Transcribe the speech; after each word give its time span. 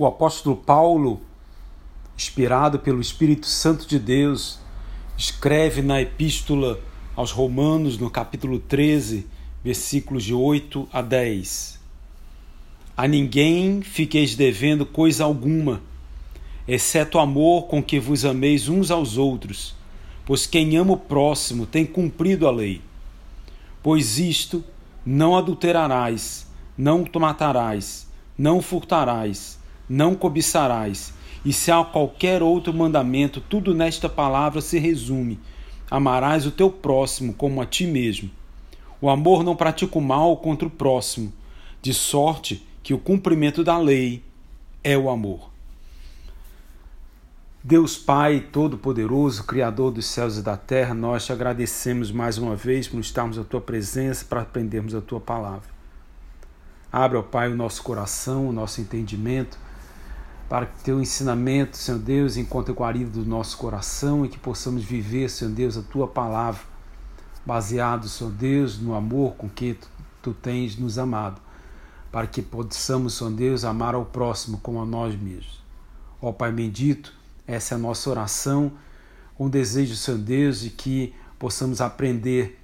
o 0.00 0.06
apóstolo 0.06 0.56
Paulo, 0.56 1.20
inspirado 2.16 2.78
pelo 2.78 3.02
Espírito 3.02 3.44
Santo 3.44 3.86
de 3.86 3.98
Deus, 3.98 4.58
escreve 5.14 5.82
na 5.82 6.00
epístola 6.00 6.80
aos 7.14 7.30
Romanos, 7.32 7.98
no 7.98 8.08
capítulo 8.08 8.58
13, 8.58 9.26
versículos 9.62 10.24
de 10.24 10.32
8 10.32 10.88
a 10.90 11.02
10. 11.02 11.78
A 12.96 13.06
ninguém 13.06 13.82
fiqueis 13.82 14.34
devendo 14.34 14.86
coisa 14.86 15.24
alguma, 15.24 15.82
exceto 16.66 17.18
o 17.18 17.20
amor 17.20 17.64
com 17.64 17.82
que 17.82 18.00
vos 18.00 18.24
ameis 18.24 18.70
uns 18.70 18.90
aos 18.90 19.18
outros, 19.18 19.74
pois 20.24 20.46
quem 20.46 20.78
ama 20.78 20.94
o 20.94 20.96
próximo 20.96 21.66
tem 21.66 21.84
cumprido 21.84 22.48
a 22.48 22.50
lei. 22.50 22.80
Pois 23.82 24.18
isto 24.18 24.64
não 25.04 25.36
adulterarás, 25.36 26.46
não 26.74 27.04
matarás, 27.18 28.08
não 28.38 28.62
furtarás, 28.62 29.59
não 29.90 30.14
cobiçarás. 30.14 31.12
E 31.44 31.52
se 31.52 31.72
há 31.72 31.82
qualquer 31.82 32.44
outro 32.44 32.72
mandamento, 32.72 33.40
tudo 33.40 33.74
nesta 33.74 34.08
palavra 34.08 34.60
se 34.60 34.78
resume: 34.78 35.40
amarás 35.90 36.46
o 36.46 36.52
teu 36.52 36.70
próximo 36.70 37.34
como 37.34 37.60
a 37.60 37.66
ti 37.66 37.86
mesmo. 37.86 38.30
O 39.00 39.10
amor 39.10 39.42
não 39.42 39.56
pratica 39.56 39.98
o 39.98 40.02
mal 40.02 40.36
contra 40.36 40.68
o 40.68 40.70
próximo, 40.70 41.32
de 41.82 41.92
sorte 41.92 42.64
que 42.82 42.94
o 42.94 42.98
cumprimento 42.98 43.64
da 43.64 43.78
lei 43.78 44.22
é 44.84 44.96
o 44.96 45.10
amor. 45.10 45.50
Deus 47.62 47.96
Pai 47.96 48.40
Todo-Poderoso, 48.40 49.44
Criador 49.44 49.90
dos 49.90 50.06
céus 50.06 50.38
e 50.38 50.42
da 50.42 50.56
terra, 50.56 50.94
nós 50.94 51.26
te 51.26 51.32
agradecemos 51.32 52.10
mais 52.10 52.38
uma 52.38 52.54
vez 52.54 52.88
por 52.88 53.00
estarmos 53.00 53.38
à 53.38 53.44
tua 53.44 53.60
presença 53.60 54.24
para 54.24 54.42
aprendermos 54.42 54.94
a 54.94 55.00
tua 55.00 55.20
palavra. 55.20 55.68
Abra, 56.92 57.18
ó 57.18 57.22
Pai, 57.22 57.50
o 57.50 57.56
nosso 57.56 57.82
coração, 57.82 58.48
o 58.48 58.52
nosso 58.52 58.80
entendimento 58.80 59.58
para 60.50 60.66
que 60.66 60.82
teu 60.82 61.00
ensinamento, 61.00 61.76
Senhor 61.76 62.00
Deus, 62.00 62.36
encontre 62.36 62.74
guarida 62.74 63.08
do 63.08 63.24
nosso 63.24 63.56
coração 63.56 64.26
e 64.26 64.28
que 64.28 64.36
possamos 64.36 64.82
viver, 64.82 65.30
Senhor 65.30 65.52
Deus, 65.52 65.76
a 65.76 65.82
tua 65.82 66.08
palavra, 66.08 66.60
baseado, 67.46 68.08
Senhor 68.08 68.32
Deus, 68.32 68.76
no 68.76 68.96
amor 68.96 69.34
com 69.36 69.48
que 69.48 69.74
tu, 69.74 69.88
tu 70.20 70.34
tens 70.34 70.76
nos 70.76 70.98
amado, 70.98 71.40
para 72.10 72.26
que 72.26 72.42
possamos, 72.42 73.14
Senhor 73.14 73.30
Deus, 73.30 73.64
amar 73.64 73.94
ao 73.94 74.04
próximo 74.04 74.58
como 74.58 74.82
a 74.82 74.84
nós 74.84 75.14
mesmos. 75.14 75.62
Ó 76.20 76.32
Pai 76.32 76.50
bendito, 76.50 77.14
essa 77.46 77.74
é 77.74 77.76
a 77.76 77.78
nossa 77.78 78.10
oração, 78.10 78.72
um 79.38 79.48
desejo, 79.48 79.94
Senhor 79.94 80.18
Deus, 80.18 80.62
de 80.62 80.70
que 80.70 81.14
possamos 81.38 81.80
aprender 81.80 82.60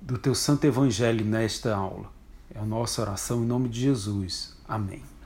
do 0.00 0.16
teu 0.16 0.34
santo 0.34 0.64
evangelho 0.64 1.22
nesta 1.22 1.76
aula. 1.76 2.10
É 2.54 2.58
a 2.58 2.64
nossa 2.64 3.02
oração 3.02 3.44
em 3.44 3.46
nome 3.46 3.68
de 3.68 3.78
Jesus. 3.78 4.56
Amém. 4.66 5.17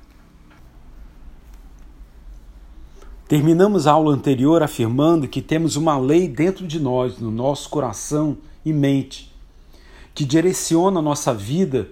Terminamos 3.32 3.86
a 3.86 3.92
aula 3.92 4.12
anterior 4.12 4.62
afirmando 4.62 5.26
que 5.26 5.40
temos 5.40 5.74
uma 5.74 5.96
lei 5.98 6.28
dentro 6.28 6.66
de 6.66 6.78
nós, 6.78 7.16
no 7.18 7.30
nosso 7.30 7.66
coração 7.70 8.36
e 8.62 8.74
mente, 8.74 9.32
que 10.14 10.22
direciona 10.22 10.98
a 10.98 11.02
nossa 11.02 11.32
vida 11.32 11.88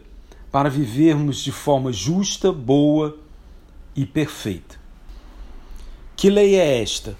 para 0.53 0.69
vivermos 0.69 1.43
de 1.43 1.51
forma 1.51 1.95
justa, 1.95 2.53
boa 2.53 3.17
e 3.97 4.05
perfeita. 4.05 4.79
Que 6.15 6.29
lei 6.29 6.57
é 6.57 6.83
esta? 6.83 7.17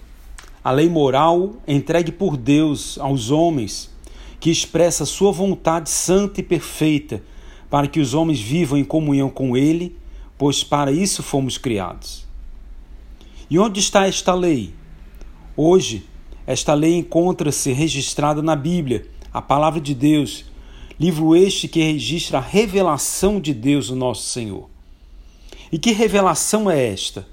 A 0.63 0.71
lei 0.71 0.91
moral 0.91 1.55
entregue 1.67 2.13
por 2.13 2.37
Deus 2.37 2.99
aos 2.99 3.31
homens, 3.31 3.91
que 4.39 4.51
expressa 4.51 5.07
sua 5.07 5.33
vontade 5.33 5.89
santa 5.89 6.41
e 6.41 6.43
perfeita, 6.43 7.23
para 7.71 7.89
que 7.89 7.99
os 7.99 8.13
homens 8.13 8.39
vivam 8.39 8.79
em 8.79 8.85
comunhão 8.85 9.31
com 9.31 9.57
Ele, 9.57 9.97
pois 10.37 10.63
para 10.63 10.93
isso 10.93 11.23
fomos 11.23 11.57
criados. 11.57 12.29
E 13.51 13.59
onde 13.59 13.81
está 13.81 14.07
esta 14.07 14.33
lei? 14.33 14.73
Hoje, 15.57 16.07
esta 16.47 16.73
lei 16.73 16.95
encontra-se 16.95 17.73
registrada 17.73 18.41
na 18.41 18.55
Bíblia, 18.55 19.09
a 19.33 19.43
palavra 19.43 19.81
de 19.81 19.93
Deus, 19.93 20.45
livro 21.01 21.35
este 21.35 21.67
que 21.67 21.83
registra 21.83 22.39
a 22.39 22.41
revelação 22.41 23.41
de 23.41 23.53
Deus, 23.53 23.91
o 23.91 23.97
nosso 23.97 24.29
Senhor. 24.29 24.71
E 25.73 25.79
que 25.81 25.91
revelação 25.91 26.71
é 26.71 26.93
esta? 26.93 27.27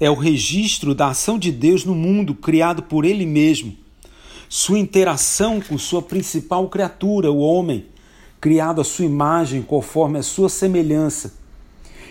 É 0.00 0.10
o 0.10 0.14
registro 0.14 0.96
da 0.96 1.10
ação 1.10 1.38
de 1.38 1.52
Deus 1.52 1.84
no 1.84 1.94
mundo 1.94 2.34
criado 2.34 2.82
por 2.82 3.04
Ele 3.04 3.24
mesmo, 3.24 3.76
sua 4.48 4.80
interação 4.80 5.60
com 5.60 5.78
sua 5.78 6.02
principal 6.02 6.68
criatura, 6.68 7.30
o 7.30 7.38
homem, 7.38 7.86
criado 8.40 8.80
à 8.80 8.84
sua 8.84 9.04
imagem 9.04 9.62
conforme 9.62 10.18
a 10.18 10.24
sua 10.24 10.48
semelhança 10.48 11.38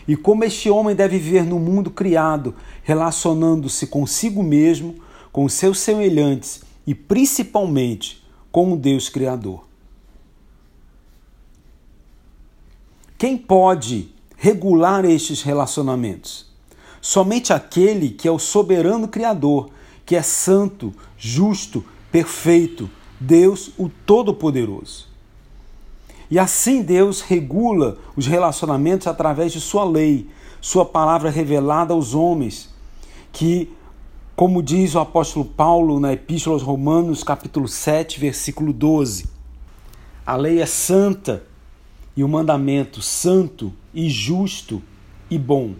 e 0.07 0.15
como 0.15 0.43
este 0.43 0.69
homem 0.69 0.95
deve 0.95 1.19
viver 1.19 1.43
no 1.43 1.59
mundo 1.59 1.91
criado, 1.91 2.55
relacionando-se 2.83 3.87
consigo 3.87 4.41
mesmo, 4.41 4.95
com 5.31 5.47
seus 5.49 5.79
semelhantes 5.79 6.61
e 6.85 6.95
principalmente 6.95 8.23
com 8.51 8.71
o 8.73 8.77
Deus 8.77 9.09
Criador. 9.09 9.65
Quem 13.17 13.37
pode 13.37 14.09
regular 14.37 15.03
estes 15.03 15.41
relacionamentos? 15.41 16.47
Somente 17.01 17.51
aquele 17.51 18.09
que 18.09 18.27
é 18.27 18.31
o 18.31 18.39
soberano 18.39 19.07
Criador, 19.07 19.69
que 20.05 20.15
é 20.15 20.21
santo, 20.21 20.93
justo, 21.17 21.83
perfeito, 22.11 22.89
Deus 23.19 23.71
o 23.77 23.89
Todo-Poderoso. 23.89 25.07
E 26.29 26.37
assim 26.37 26.81
Deus 26.81 27.21
regula 27.21 27.97
os 28.15 28.27
relacionamentos 28.27 29.07
através 29.07 29.53
de 29.53 29.61
sua 29.61 29.85
lei, 29.85 30.27
sua 30.59 30.83
palavra 30.83 31.29
revelada 31.29 31.93
aos 31.93 32.13
homens, 32.13 32.69
que, 33.31 33.71
como 34.35 34.61
diz 34.61 34.93
o 34.95 34.99
apóstolo 34.99 35.45
Paulo 35.45 35.99
na 35.99 36.11
Epístola 36.11 36.55
aos 36.55 36.63
Romanos, 36.63 37.23
capítulo 37.23 37.67
7, 37.67 38.19
versículo 38.19 38.73
12, 38.73 39.29
a 40.25 40.35
lei 40.35 40.61
é 40.61 40.65
santa 40.65 41.43
e 42.15 42.23
o 42.23 42.27
mandamento 42.27 43.01
santo 43.01 43.71
e 43.93 44.09
justo 44.09 44.83
e 45.29 45.37
bom. 45.37 45.75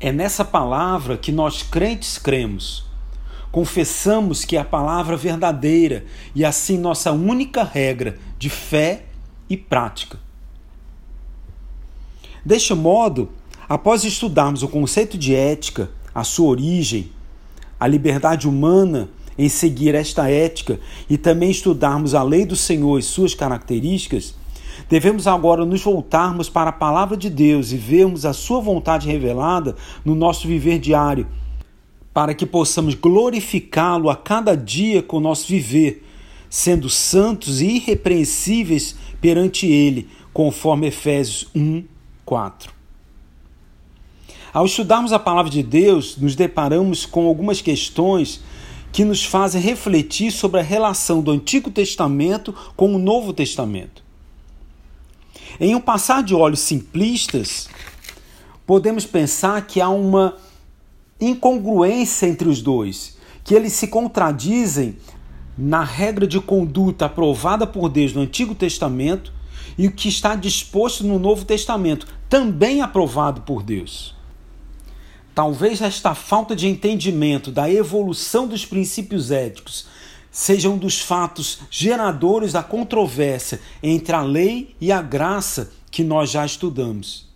É 0.00 0.10
nessa 0.10 0.44
palavra 0.44 1.18
que 1.18 1.30
nós 1.30 1.62
crentes 1.62 2.16
cremos 2.16 2.85
confessamos 3.56 4.44
que 4.44 4.54
é 4.54 4.60
a 4.60 4.64
palavra 4.66 5.16
verdadeira 5.16 6.04
e 6.34 6.44
assim 6.44 6.76
nossa 6.76 7.10
única 7.10 7.64
regra 7.64 8.18
de 8.38 8.50
fé 8.50 9.04
e 9.48 9.56
prática. 9.56 10.18
Deste 12.44 12.74
modo, 12.74 13.30
após 13.66 14.04
estudarmos 14.04 14.62
o 14.62 14.68
conceito 14.68 15.16
de 15.16 15.34
ética, 15.34 15.88
a 16.14 16.22
sua 16.22 16.48
origem, 16.48 17.10
a 17.80 17.86
liberdade 17.86 18.46
humana 18.46 19.08
em 19.38 19.48
seguir 19.48 19.94
esta 19.94 20.28
ética 20.28 20.78
e 21.08 21.16
também 21.16 21.50
estudarmos 21.50 22.14
a 22.14 22.22
lei 22.22 22.44
do 22.44 22.56
Senhor 22.56 22.98
e 22.98 23.02
suas 23.02 23.34
características, 23.34 24.34
devemos 24.86 25.26
agora 25.26 25.64
nos 25.64 25.80
voltarmos 25.82 26.50
para 26.50 26.68
a 26.68 26.74
palavra 26.74 27.16
de 27.16 27.30
Deus 27.30 27.72
e 27.72 27.78
vermos 27.78 28.26
a 28.26 28.34
sua 28.34 28.60
vontade 28.60 29.08
revelada 29.08 29.74
no 30.04 30.14
nosso 30.14 30.46
viver 30.46 30.78
diário 30.78 31.26
para 32.16 32.32
que 32.32 32.46
possamos 32.46 32.94
glorificá-lo 32.94 34.08
a 34.08 34.16
cada 34.16 34.56
dia 34.56 35.02
com 35.02 35.18
o 35.18 35.20
nosso 35.20 35.46
viver, 35.46 36.02
sendo 36.48 36.88
santos 36.88 37.60
e 37.60 37.66
irrepreensíveis 37.72 38.96
perante 39.20 39.66
Ele, 39.66 40.08
conforme 40.32 40.86
Efésios 40.86 41.46
1, 41.54 41.84
4. 42.24 42.72
Ao 44.50 44.64
estudarmos 44.64 45.12
a 45.12 45.18
palavra 45.18 45.50
de 45.50 45.62
Deus, 45.62 46.16
nos 46.16 46.34
deparamos 46.34 47.04
com 47.04 47.26
algumas 47.26 47.60
questões 47.60 48.40
que 48.90 49.04
nos 49.04 49.22
fazem 49.22 49.60
refletir 49.60 50.30
sobre 50.30 50.60
a 50.60 50.64
relação 50.64 51.20
do 51.20 51.30
Antigo 51.30 51.70
Testamento 51.70 52.54
com 52.74 52.94
o 52.94 52.98
Novo 52.98 53.34
Testamento. 53.34 54.02
Em 55.60 55.74
um 55.74 55.80
passar 55.82 56.22
de 56.22 56.34
olhos 56.34 56.60
simplistas, 56.60 57.68
podemos 58.66 59.04
pensar 59.04 59.66
que 59.66 59.82
há 59.82 59.90
uma 59.90 60.45
incongruência 61.20 62.26
entre 62.26 62.48
os 62.48 62.60
dois, 62.60 63.16
que 63.42 63.54
eles 63.54 63.72
se 63.72 63.88
contradizem 63.88 64.96
na 65.56 65.82
regra 65.82 66.26
de 66.26 66.40
conduta 66.40 67.06
aprovada 67.06 67.66
por 67.66 67.88
Deus 67.88 68.12
no 68.12 68.22
Antigo 68.22 68.54
Testamento 68.54 69.32
e 69.78 69.86
o 69.86 69.92
que 69.92 70.08
está 70.08 70.34
disposto 70.34 71.04
no 71.04 71.18
Novo 71.18 71.44
Testamento, 71.44 72.06
também 72.28 72.82
aprovado 72.82 73.42
por 73.42 73.62
Deus. 73.62 74.14
Talvez 75.34 75.82
esta 75.82 76.14
falta 76.14 76.56
de 76.56 76.66
entendimento 76.66 77.50
da 77.50 77.70
evolução 77.70 78.46
dos 78.46 78.64
princípios 78.64 79.30
éticos 79.30 79.86
seja 80.30 80.68
um 80.68 80.76
dos 80.76 81.00
fatos 81.00 81.60
geradores 81.70 82.52
da 82.52 82.62
controvérsia 82.62 83.60
entre 83.82 84.14
a 84.14 84.22
lei 84.22 84.74
e 84.80 84.92
a 84.92 85.00
graça 85.00 85.72
que 85.90 86.02
nós 86.04 86.30
já 86.30 86.44
estudamos. 86.44 87.26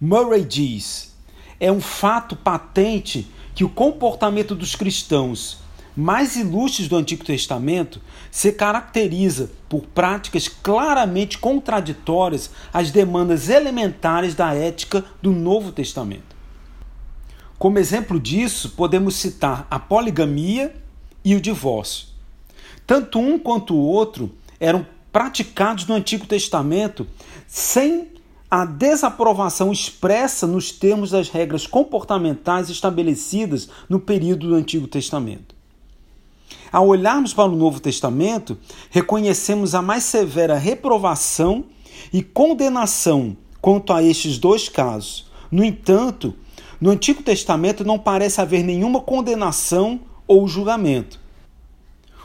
Murray 0.00 0.44
diz: 0.44 1.15
é 1.58 1.70
um 1.70 1.80
fato 1.80 2.36
patente 2.36 3.26
que 3.54 3.64
o 3.64 3.68
comportamento 3.68 4.54
dos 4.54 4.74
cristãos 4.74 5.58
mais 5.96 6.36
ilustres 6.36 6.88
do 6.88 6.96
Antigo 6.96 7.24
Testamento 7.24 8.02
se 8.30 8.52
caracteriza 8.52 9.50
por 9.66 9.86
práticas 9.86 10.46
claramente 10.46 11.38
contraditórias 11.38 12.50
às 12.70 12.90
demandas 12.90 13.48
elementares 13.48 14.34
da 14.34 14.54
ética 14.54 15.02
do 15.22 15.32
Novo 15.32 15.72
Testamento. 15.72 16.36
Como 17.58 17.78
exemplo 17.78 18.20
disso, 18.20 18.74
podemos 18.76 19.16
citar 19.16 19.66
a 19.70 19.78
poligamia 19.78 20.74
e 21.24 21.34
o 21.34 21.40
divórcio. 21.40 22.08
Tanto 22.86 23.18
um 23.18 23.38
quanto 23.38 23.74
o 23.74 23.80
outro 23.80 24.34
eram 24.60 24.86
praticados 25.10 25.86
no 25.86 25.94
Antigo 25.94 26.26
Testamento 26.26 27.06
sem 27.46 28.15
a 28.50 28.64
desaprovação 28.64 29.72
expressa 29.72 30.46
nos 30.46 30.70
termos 30.70 31.10
das 31.10 31.28
regras 31.28 31.66
comportamentais 31.66 32.70
estabelecidas 32.70 33.68
no 33.88 33.98
período 33.98 34.48
do 34.48 34.54
Antigo 34.54 34.86
Testamento. 34.86 35.54
Ao 36.70 36.86
olharmos 36.86 37.32
para 37.32 37.50
o 37.50 37.56
Novo 37.56 37.80
Testamento, 37.80 38.56
reconhecemos 38.90 39.74
a 39.74 39.82
mais 39.82 40.04
severa 40.04 40.56
reprovação 40.56 41.64
e 42.12 42.22
condenação 42.22 43.36
quanto 43.60 43.92
a 43.92 44.02
estes 44.02 44.38
dois 44.38 44.68
casos. 44.68 45.26
No 45.50 45.64
entanto, 45.64 46.34
no 46.80 46.90
Antigo 46.90 47.22
Testamento 47.22 47.84
não 47.84 47.98
parece 47.98 48.40
haver 48.40 48.62
nenhuma 48.62 49.00
condenação 49.00 50.00
ou 50.26 50.46
julgamento. 50.46 51.18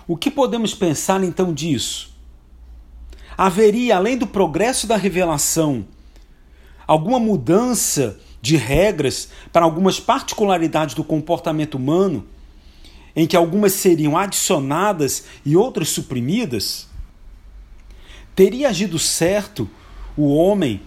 O 0.08 0.18
que 0.18 0.30
podemos 0.30 0.74
pensar 0.74 1.24
então 1.24 1.54
disso? 1.54 2.12
Haveria, 3.38 3.96
além 3.96 4.18
do 4.18 4.28
progresso 4.28 4.86
da 4.86 4.98
revelação, 4.98 5.86
alguma 6.92 7.22
mudança 7.22 8.20
de 8.42 8.58
regras 8.58 9.30
para 9.54 9.64
algumas 9.64 9.98
particularidades 9.98 10.94
do 10.94 11.06
comportamento 11.06 11.76
humano, 11.76 12.26
em 13.16 13.26
que 13.26 13.38
algumas 13.38 13.72
seriam 13.72 14.18
adicionadas 14.18 15.24
e 15.46 15.56
outras 15.56 15.88
suprimidas? 15.88 16.90
Teria 18.36 18.68
agido 18.68 19.00
certo 19.00 19.70
o 20.18 20.36
homem, 20.36 20.82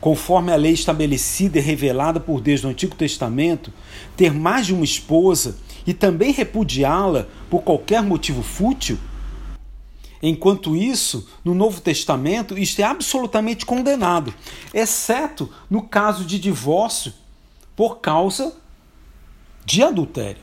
conforme 0.00 0.50
a 0.50 0.56
lei 0.56 0.72
estabelecida 0.72 1.58
e 1.58 1.60
revelada 1.62 2.18
por 2.18 2.40
Deus 2.40 2.62
no 2.62 2.70
Antigo 2.70 2.96
Testamento, 2.96 3.70
ter 4.16 4.32
mais 4.32 4.64
de 4.64 4.72
uma 4.72 4.86
esposa 4.86 5.58
e 5.86 5.92
também 5.92 6.32
repudiá-la 6.32 7.28
por 7.50 7.60
qualquer 7.60 8.02
motivo 8.02 8.42
fútil? 8.42 8.96
Enquanto 10.22 10.76
isso, 10.76 11.28
no 11.44 11.52
Novo 11.52 11.80
Testamento, 11.80 12.56
isto 12.56 12.78
é 12.78 12.84
absolutamente 12.84 13.66
condenado, 13.66 14.32
exceto 14.72 15.50
no 15.68 15.82
caso 15.82 16.24
de 16.24 16.38
divórcio 16.38 17.12
por 17.74 17.98
causa 17.98 18.54
de 19.64 19.82
adultério. 19.82 20.40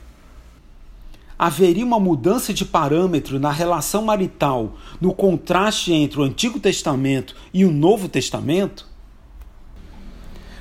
Haveria 1.38 1.86
uma 1.86 1.98
mudança 1.98 2.52
de 2.52 2.66
parâmetro 2.66 3.40
na 3.40 3.50
relação 3.50 4.02
marital 4.02 4.76
no 5.00 5.14
contraste 5.14 5.94
entre 5.94 6.20
o 6.20 6.24
Antigo 6.24 6.60
Testamento 6.60 7.34
e 7.54 7.64
o 7.64 7.72
Novo 7.72 8.06
Testamento? 8.06 8.86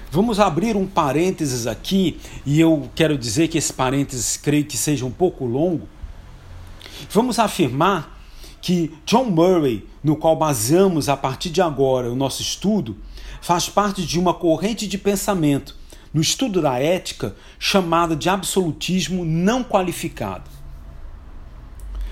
Vamos 0.10 0.40
abrir 0.40 0.78
um 0.78 0.88
parênteses 0.88 1.68
aqui, 1.68 2.18
e 2.46 2.60
eu 2.60 2.90
quero 2.96 3.18
dizer 3.18 3.50
que 3.50 3.58
esse 3.58 3.74
parênteses 3.74 4.38
creio 4.38 4.64
que 4.64 4.78
seja 4.78 5.06
um 5.06 5.12
pouco 5.12 5.46
longo. 5.46 5.88
Vamos 7.12 7.38
afirmar 7.38 8.19
que 8.62 8.92
John 9.06 9.26
Murray, 9.26 9.88
no 10.04 10.16
qual 10.16 10.36
baseamos 10.36 11.10
a 11.10 11.18
partir 11.18 11.50
de 11.50 11.62
agora 11.62 12.12
o 12.12 12.16
nosso 12.16 12.42
estudo, 12.42 12.98
faz 13.42 13.70
parte 13.70 14.06
de 14.06 14.20
uma 14.20 14.34
corrente 14.34 14.88
de 14.88 14.98
pensamento 14.98 15.76
no 16.14 16.22
estudo 16.22 16.62
da 16.62 16.80
ética 16.80 17.36
chamada 17.58 18.16
de 18.16 18.30
absolutismo 18.30 19.24
não 19.24 19.64
qualificado. 19.64 20.50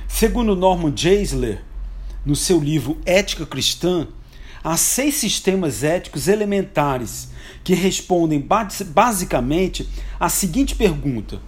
Segundo 0.07 0.55
Norman 0.55 0.93
Geisler, 0.95 1.63
no 2.25 2.35
seu 2.35 2.59
livro 2.59 2.97
Ética 3.05 3.45
Cristã, 3.45 4.07
há 4.63 4.77
seis 4.77 5.15
sistemas 5.15 5.83
éticos 5.83 6.27
elementares 6.27 7.29
que 7.63 7.73
respondem 7.73 8.45
basicamente 8.87 9.87
à 10.19 10.29
seguinte 10.29 10.75
pergunta: 10.75 11.41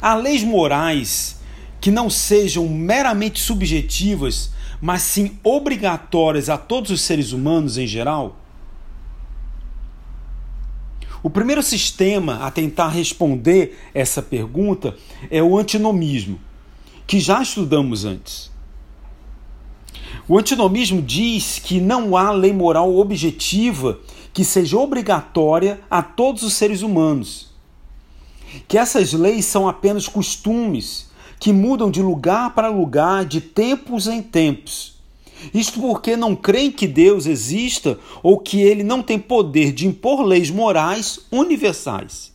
Há 0.00 0.14
leis 0.14 0.42
morais 0.42 1.37
que 1.80 1.90
não 1.90 2.10
sejam 2.10 2.68
meramente 2.68 3.40
subjetivas, 3.40 4.50
mas 4.80 5.02
sim 5.02 5.38
obrigatórias 5.42 6.48
a 6.48 6.56
todos 6.56 6.90
os 6.90 7.00
seres 7.00 7.32
humanos 7.32 7.78
em 7.78 7.86
geral? 7.86 8.36
O 11.22 11.28
primeiro 11.28 11.62
sistema 11.62 12.46
a 12.46 12.50
tentar 12.50 12.88
responder 12.88 13.78
essa 13.92 14.22
pergunta 14.22 14.96
é 15.30 15.42
o 15.42 15.58
antinomismo, 15.58 16.38
que 17.06 17.18
já 17.18 17.42
estudamos 17.42 18.04
antes. 18.04 18.50
O 20.28 20.38
antinomismo 20.38 21.02
diz 21.02 21.58
que 21.58 21.80
não 21.80 22.16
há 22.16 22.30
lei 22.30 22.52
moral 22.52 22.96
objetiva 22.96 23.98
que 24.32 24.44
seja 24.44 24.78
obrigatória 24.78 25.80
a 25.90 26.02
todos 26.02 26.42
os 26.42 26.52
seres 26.52 26.82
humanos, 26.82 27.50
que 28.68 28.78
essas 28.78 29.12
leis 29.12 29.44
são 29.44 29.68
apenas 29.68 30.06
costumes 30.06 31.07
que 31.38 31.52
mudam 31.52 31.90
de 31.90 32.02
lugar 32.02 32.54
para 32.54 32.68
lugar, 32.68 33.24
de 33.24 33.40
tempos 33.40 34.06
em 34.06 34.22
tempos. 34.22 34.98
Isto 35.54 35.80
porque 35.80 36.16
não 36.16 36.34
creem 36.34 36.70
que 36.70 36.86
Deus 36.86 37.26
exista 37.26 37.98
ou 38.22 38.38
que 38.38 38.60
ele 38.60 38.82
não 38.82 39.02
tem 39.02 39.18
poder 39.18 39.72
de 39.72 39.86
impor 39.86 40.22
leis 40.22 40.50
morais 40.50 41.20
universais. 41.30 42.32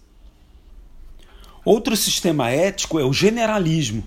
Outro 1.66 1.96
sistema 1.96 2.50
ético 2.50 3.00
é 3.00 3.06
o 3.06 3.14
generalismo, 3.14 4.04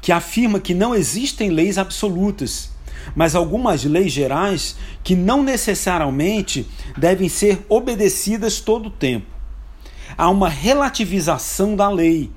que 0.00 0.12
afirma 0.12 0.60
que 0.60 0.74
não 0.74 0.94
existem 0.94 1.50
leis 1.50 1.78
absolutas, 1.78 2.70
mas 3.14 3.34
algumas 3.34 3.84
leis 3.84 4.12
gerais 4.12 4.76
que 5.02 5.14
não 5.14 5.42
necessariamente 5.42 6.66
devem 6.96 7.28
ser 7.28 7.64
obedecidas 7.68 8.60
todo 8.60 8.86
o 8.86 8.90
tempo. 8.90 9.26
Há 10.16 10.28
uma 10.30 10.48
relativização 10.48 11.74
da 11.74 11.88
lei 11.88 12.30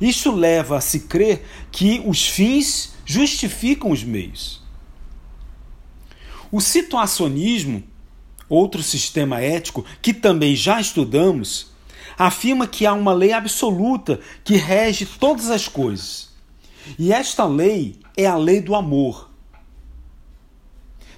isso 0.00 0.32
leva 0.32 0.78
a 0.78 0.80
se 0.80 1.00
crer 1.00 1.44
que 1.70 2.02
os 2.06 2.26
fins 2.26 2.94
justificam 3.04 3.90
os 3.90 4.02
meios. 4.02 4.62
O 6.50 6.60
situacionismo, 6.60 7.82
outro 8.48 8.82
sistema 8.82 9.40
ético 9.40 9.84
que 10.00 10.12
também 10.12 10.56
já 10.56 10.80
estudamos, 10.80 11.68
afirma 12.18 12.66
que 12.66 12.86
há 12.86 12.92
uma 12.92 13.12
lei 13.12 13.32
absoluta 13.32 14.20
que 14.42 14.56
rege 14.56 15.06
todas 15.06 15.50
as 15.50 15.68
coisas. 15.68 16.30
E 16.98 17.12
esta 17.12 17.44
lei 17.44 17.96
é 18.16 18.26
a 18.26 18.36
lei 18.36 18.60
do 18.60 18.74
amor. 18.74 19.30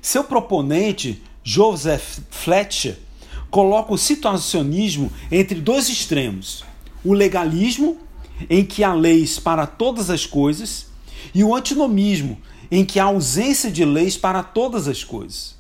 Seu 0.00 0.25
proponente, 0.25 1.23
Joseph 1.44 2.19
Fletcher, 2.31 2.99
coloca 3.50 3.93
o 3.93 3.99
situacionismo 3.99 5.12
entre 5.31 5.60
dois 5.60 5.89
extremos: 5.89 6.65
o 7.05 7.12
legalismo 7.12 7.98
em 8.49 8.65
que 8.65 8.84
há 8.84 8.94
leis 8.94 9.39
para 9.39 9.67
todas 9.67 10.11
as 10.11 10.27
coisas, 10.27 10.87
e 11.34 11.43
o 11.43 11.55
antinomismo, 11.55 12.39
em 12.70 12.84
que 12.84 12.99
há 12.99 13.05
ausência 13.05 13.70
de 13.70 13.84
leis 13.84 14.17
para 14.17 14.43
todas 14.43 14.89
as 14.89 15.05
coisas. 15.05 15.56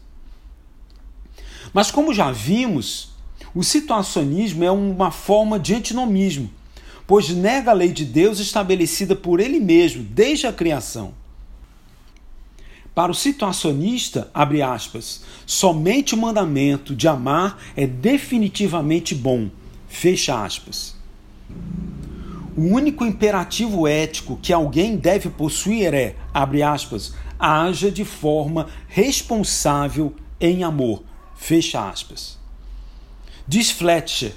Mas, 1.72 1.90
como 1.90 2.12
já 2.12 2.30
vimos, 2.30 3.10
o 3.54 3.62
situacionismo 3.62 4.64
é 4.64 4.70
uma 4.70 5.10
forma 5.10 5.58
de 5.58 5.74
antinomismo, 5.74 6.50
pois 7.06 7.28
nega 7.28 7.70
a 7.70 7.74
lei 7.74 7.92
de 7.92 8.04
Deus 8.04 8.38
estabelecida 8.38 9.14
por 9.14 9.40
ele 9.40 9.60
mesmo 9.60 10.02
desde 10.02 10.46
a 10.46 10.52
criação. 10.52 11.14
Para 12.94 13.10
o 13.10 13.14
situacionista, 13.14 14.30
abre 14.34 14.60
aspas, 14.60 15.22
somente 15.46 16.14
o 16.14 16.18
mandamento 16.18 16.94
de 16.94 17.08
amar 17.08 17.58
é 17.74 17.86
definitivamente 17.86 19.14
bom, 19.14 19.48
fecha 19.88 20.44
aspas. 20.44 20.94
O 22.56 22.62
único 22.62 23.04
imperativo 23.04 23.86
ético 23.88 24.38
que 24.40 24.52
alguém 24.52 24.96
deve 24.96 25.30
possuir 25.30 25.94
é, 25.94 26.16
abre 26.34 26.62
aspas, 26.62 27.14
haja 27.38 27.90
de 27.90 28.04
forma 28.04 28.68
responsável 28.88 30.14
em 30.40 30.62
amor, 30.62 31.02
fecha 31.34 31.88
aspas. 31.88 32.38
Diz 33.48 33.70
Fletcher, 33.70 34.32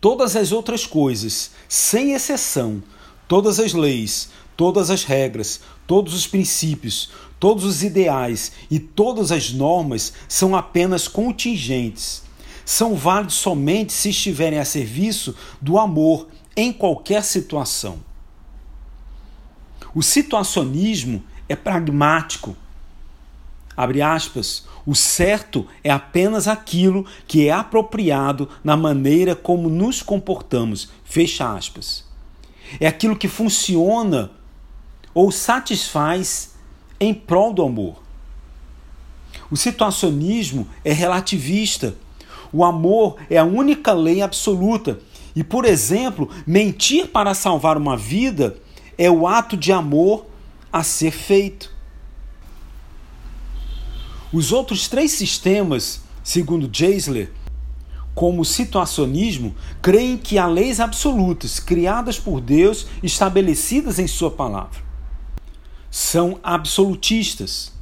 todas 0.00 0.36
as 0.36 0.52
outras 0.52 0.86
coisas, 0.86 1.52
sem 1.68 2.12
exceção, 2.12 2.82
todas 3.26 3.58
as 3.58 3.72
leis, 3.72 4.30
todas 4.56 4.90
as 4.90 5.04
regras, 5.04 5.60
todos 5.86 6.12
os 6.12 6.26
princípios, 6.26 7.10
todos 7.38 7.64
os 7.64 7.82
ideais 7.82 8.52
e 8.70 8.78
todas 8.78 9.32
as 9.32 9.52
normas 9.52 10.12
são 10.28 10.54
apenas 10.54 11.08
contingentes 11.08 12.22
são 12.70 12.94
válidos 12.94 13.34
somente 13.34 13.92
se 13.92 14.10
estiverem 14.10 14.60
a 14.60 14.64
serviço 14.64 15.34
do 15.60 15.76
amor 15.76 16.28
em 16.56 16.72
qualquer 16.72 17.24
situação. 17.24 17.98
O 19.92 20.04
situacionismo 20.04 21.20
é 21.48 21.56
pragmático. 21.56 22.56
Abre 23.76 24.00
aspas, 24.00 24.68
o 24.86 24.94
certo 24.94 25.66
é 25.82 25.90
apenas 25.90 26.46
aquilo 26.46 27.04
que 27.26 27.48
é 27.48 27.50
apropriado 27.50 28.48
na 28.62 28.76
maneira 28.76 29.34
como 29.34 29.68
nos 29.68 30.00
comportamos. 30.00 30.92
Fecha 31.04 31.52
aspas. 31.52 32.04
é 32.78 32.86
aquilo 32.86 33.16
que 33.16 33.26
funciona 33.26 34.30
ou 35.12 35.32
satisfaz 35.32 36.54
em 37.00 37.12
prol 37.12 37.52
do 37.52 37.64
amor. 37.64 38.00
O 39.50 39.56
situacionismo 39.56 40.68
é 40.84 40.92
relativista. 40.92 41.96
O 42.52 42.64
amor 42.64 43.16
é 43.28 43.38
a 43.38 43.44
única 43.44 43.92
lei 43.92 44.22
absoluta. 44.22 44.98
E, 45.34 45.44
por 45.44 45.64
exemplo, 45.64 46.28
mentir 46.46 47.08
para 47.08 47.34
salvar 47.34 47.76
uma 47.76 47.96
vida 47.96 48.56
é 48.98 49.10
o 49.10 49.26
ato 49.26 49.56
de 49.56 49.72
amor 49.72 50.26
a 50.72 50.82
ser 50.82 51.12
feito. 51.12 51.72
Os 54.32 54.52
outros 54.52 54.88
três 54.88 55.12
sistemas, 55.12 56.02
segundo 56.22 56.68
Geisler, 56.72 57.32
como 58.14 58.42
o 58.42 58.44
situacionismo, 58.44 59.54
creem 59.80 60.16
que 60.16 60.38
há 60.38 60.46
leis 60.46 60.78
absolutas 60.80 61.58
criadas 61.58 62.18
por 62.18 62.40
Deus, 62.40 62.86
estabelecidas 63.02 63.98
em 63.98 64.06
Sua 64.06 64.30
palavra. 64.30 64.78
São 65.90 66.38
absolutistas. 66.42 67.72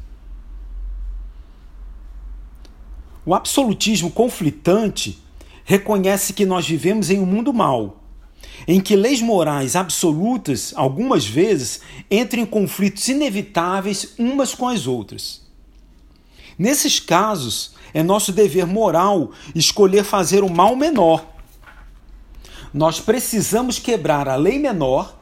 O 3.28 3.34
absolutismo 3.34 4.10
conflitante 4.10 5.18
reconhece 5.62 6.32
que 6.32 6.46
nós 6.46 6.66
vivemos 6.66 7.10
em 7.10 7.20
um 7.20 7.26
mundo 7.26 7.52
mau, 7.52 8.02
em 8.66 8.80
que 8.80 8.96
leis 8.96 9.20
morais 9.20 9.76
absolutas, 9.76 10.72
algumas 10.74 11.26
vezes, 11.26 11.82
entram 12.10 12.40
em 12.40 12.46
conflitos 12.46 13.06
inevitáveis 13.06 14.14
umas 14.18 14.54
com 14.54 14.66
as 14.66 14.86
outras. 14.86 15.42
Nesses 16.58 16.98
casos, 16.98 17.74
é 17.92 18.02
nosso 18.02 18.32
dever 18.32 18.66
moral 18.66 19.32
escolher 19.54 20.04
fazer 20.04 20.42
o 20.42 20.48
mal 20.48 20.74
menor. 20.74 21.22
Nós 22.72 22.98
precisamos 22.98 23.78
quebrar 23.78 24.26
a 24.26 24.36
lei 24.36 24.58
menor 24.58 25.18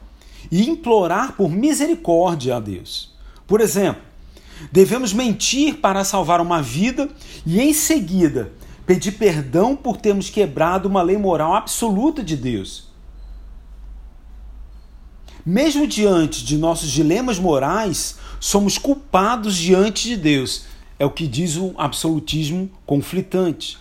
e 0.49 0.69
implorar 0.69 1.33
por 1.33 1.49
misericórdia 1.49 2.55
a 2.55 2.59
Deus. 2.61 3.13
Por 3.45 3.59
exemplo, 3.59 4.06
devemos 4.71 5.13
mentir 5.13 5.75
para 5.75 6.03
salvar 6.03 6.41
uma 6.41 6.61
vida 6.61 7.09
e, 7.45 7.59
em 7.59 7.73
seguida, 7.73 8.53
pedir 8.85 9.13
perdão 9.13 9.75
por 9.75 9.97
termos 9.97 10.29
quebrado 10.29 10.87
uma 10.87 11.01
lei 11.01 11.17
moral 11.17 11.53
absoluta 11.53 12.23
de 12.23 12.35
Deus. 12.35 12.87
Mesmo 15.45 15.87
diante 15.87 16.43
de 16.43 16.57
nossos 16.57 16.91
dilemas 16.91 17.39
morais, 17.39 18.17
somos 18.39 18.77
culpados 18.77 19.55
diante 19.55 20.09
de 20.09 20.17
Deus 20.17 20.65
é 20.99 21.05
o 21.05 21.11
que 21.11 21.27
diz 21.27 21.57
o 21.57 21.73
absolutismo 21.77 22.69
conflitante. 22.85 23.77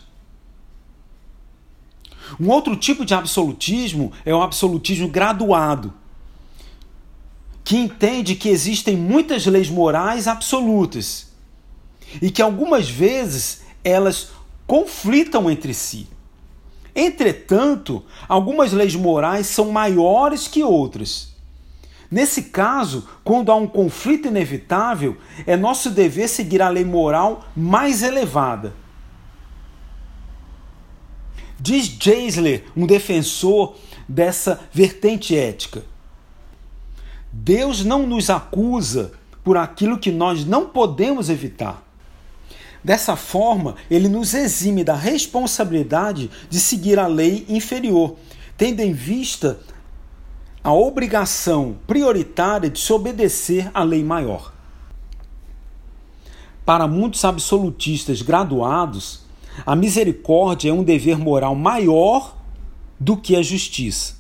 Um 2.39 2.51
outro 2.51 2.77
tipo 2.77 3.05
de 3.05 3.15
absolutismo 3.15 4.13
é 4.25 4.35
o 4.35 4.43
absolutismo 4.43 5.09
graduado, 5.09 5.95
que 7.67 7.77
entende 7.77 8.37
que 8.37 8.49
existem 8.49 8.97
muitas 8.97 9.45
leis 9.45 9.69
morais 9.69 10.29
absolutas 10.29 11.33
e 12.23 12.31
que 12.31 12.41
algumas 12.41 12.89
vezes 12.89 13.63
elas 13.83 14.29
conflitam 14.69 15.51
entre 15.51 15.75
si. 15.75 16.07
Entretanto, 16.95 18.05
algumas 18.29 18.73
leis 18.73 18.95
morais 18.95 19.49
são 19.49 19.73
maiores 19.73 20.47
que 20.47 20.63
outras 20.63 21.35
Nesse 22.09 22.45
caso, 22.45 23.09
quando 23.25 23.51
há 23.51 23.57
um 23.57 23.67
conflito 23.67 24.29
inevitável, 24.29 25.17
é 25.45 25.57
nosso 25.57 25.91
dever 25.91 26.29
seguir 26.29 26.63
a 26.63 26.69
lei 26.69 26.85
moral 26.85 27.49
mais 27.57 28.01
elevada. 28.01 28.73
Diz 31.59 31.87
Geisler, 31.87 32.65
um 32.77 32.87
defensor 32.87 33.75
dessa 34.09 34.61
vertente 34.73 35.37
ética: 35.37 35.83
Deus 37.43 37.85
não 37.85 38.07
nos 38.07 38.31
acusa 38.31 39.13
por 39.45 39.57
aquilo 39.57 39.99
que 39.99 40.11
nós 40.11 40.45
não 40.45 40.67
podemos 40.67 41.29
evitar. 41.29 41.83
Dessa 42.83 43.15
forma, 43.15 43.77
ele 43.91 44.09
nos 44.09 44.35
exime 44.35 44.83
da 44.83 44.95
responsabilidade 44.95 46.31
de 46.49 46.59
seguir 46.59 46.99
a 46.99 47.07
lei 47.07 47.45
inferior, 47.49 48.17
tendo 48.57 48.81
em 48.81 48.93
vista 48.93 49.61
a 50.65 50.73
obrigação 50.73 51.77
prioritária 51.87 52.71
de 52.71 52.81
se 52.81 52.93
obedecer 52.93 53.71
à 53.73 53.85
lei 53.85 54.03
maior. 54.03 54.53
Para 56.65 56.89
muitos 56.89 57.25
absolutistas 57.25 58.23
graduados, 58.23 59.21
a 59.65 59.77
misericórdia 59.77 60.71
é 60.71 60.73
um 60.73 60.83
dever 60.83 61.19
moral 61.19 61.55
maior 61.55 62.37
do 62.99 63.17
que 63.17 63.37
a 63.37 63.43
justiça. 63.43 64.16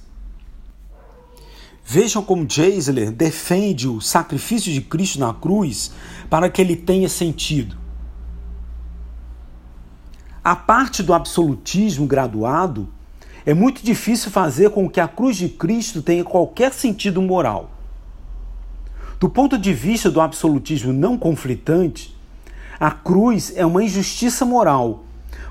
Vejam 1.89 2.21
como 2.21 2.51
Geisler 2.51 3.13
defende 3.13 3.87
o 3.87 4.01
sacrifício 4.01 4.73
de 4.73 4.81
Cristo 4.81 5.21
na 5.21 5.33
cruz 5.33 5.93
para 6.29 6.51
que 6.51 6.61
ele 6.61 6.75
tenha 6.75 7.09
sentido. 7.09 7.77
A 10.43 10.57
parte 10.57 11.01
do 11.01 11.15
absolutismo 11.15 12.05
graduado 12.05 12.89
é 13.45 13.55
muito 13.55 13.85
difícil 13.85 14.33
fazer 14.33 14.71
com 14.71 14.91
que 14.91 14.99
a 14.99 15.07
cruz 15.07 15.37
de 15.37 15.49
Cristo 15.49 16.03
tenha 16.03 16.25
qualquer 16.25 16.73
sentido 16.73 17.23
moral. 17.23 17.71
Do 19.21 19.29
ponto 19.29 19.57
de 19.57 19.73
vista 19.73 20.11
do 20.11 20.21
absolutismo 20.21 20.93
não 20.93 21.17
conflitante, 21.17 22.17
a 22.81 22.91
cruz 22.91 23.53
é 23.55 23.65
uma 23.65 23.85
injustiça 23.85 24.45
moral, 24.45 25.05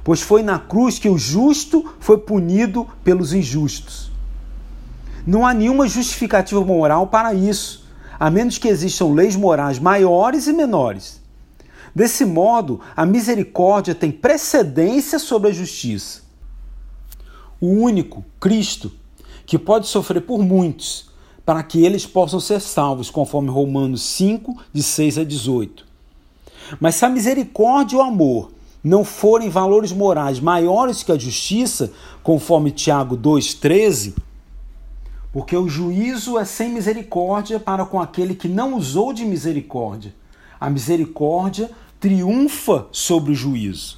pois 0.04 0.22
foi 0.22 0.44
na 0.44 0.60
cruz 0.60 1.00
que 1.00 1.08
o 1.08 1.18
justo 1.18 1.94
foi 1.98 2.18
punido 2.18 2.86
pelos 3.06 3.32
injustos. 3.32 4.15
Não 5.26 5.46
há 5.46 5.54
nenhuma 5.54 5.88
justificativa 5.88 6.64
moral 6.64 7.08
para 7.08 7.34
isso, 7.34 7.86
a 8.20 8.30
menos 8.30 8.58
que 8.58 8.68
existam 8.68 9.08
leis 9.08 9.36
morais 9.36 9.80
maiores 9.80 10.48
e 10.48 10.54
menores. 10.54 11.22
Desse 11.94 12.26
modo, 12.26 12.82
a 12.96 13.06
misericórdia 13.06 13.96
tem 13.96 14.12
precedência 14.12 15.18
sobre 15.18 15.50
a 15.50 15.54
justiça 15.54 16.26
o 17.60 17.68
único, 17.68 18.24
Cristo, 18.40 18.92
que 19.46 19.58
pode 19.58 19.88
sofrer 19.88 20.22
por 20.22 20.44
muitos, 20.44 21.10
para 21.46 21.62
que 21.64 21.84
eles 21.84 22.06
possam 22.06 22.40
ser 22.40 22.60
salvos, 22.60 23.10
conforme 23.10 23.50
Romanos 23.50 24.02
5, 24.02 24.56
de 24.74 24.84
6 24.84 25.20
a 25.20 25.24
18. 25.24 25.86
Mas 26.80 26.96
se 26.96 27.06
a 27.06 27.10
misericórdia 27.10 27.96
e 27.96 28.00
o 28.00 28.02
amor 28.02 28.52
não 28.84 29.04
forem 29.04 29.50
valores 29.50 29.92
morais 29.92 30.40
maiores 30.40 31.04
que 31.04 31.12
a 31.12 31.18
justiça, 31.18 31.92
conforme 32.24 32.72
Tiago 32.72 33.18
2,13, 33.18 34.14
porque 35.36 35.58
o 35.58 35.68
juízo 35.68 36.40
é 36.40 36.46
sem 36.46 36.70
misericórdia 36.70 37.60
para 37.60 37.86
com 37.86 38.00
aquele 38.00 38.36
que 38.36 38.48
não 38.48 38.74
usou 38.74 39.12
de 39.12 39.26
misericórdia. 39.26 40.16
A 40.58 40.70
misericórdia 40.70 41.70
triunfa 42.00 42.88
sobre 42.90 43.34
o 43.34 43.36
juízo. 43.36 43.98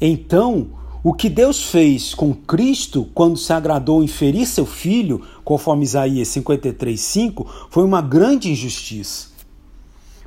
Então, 0.00 0.70
o 1.02 1.12
que 1.12 1.28
Deus 1.28 1.64
fez 1.64 2.14
com 2.14 2.32
Cristo 2.32 3.10
quando 3.12 3.36
se 3.36 3.52
agradou 3.52 4.04
em 4.04 4.06
ferir 4.06 4.46
seu 4.46 4.64
filho, 4.64 5.26
conforme 5.44 5.82
Isaías 5.82 6.28
53:5, 6.28 7.44
foi 7.68 7.82
uma 7.82 8.00
grande 8.00 8.52
injustiça. 8.52 9.30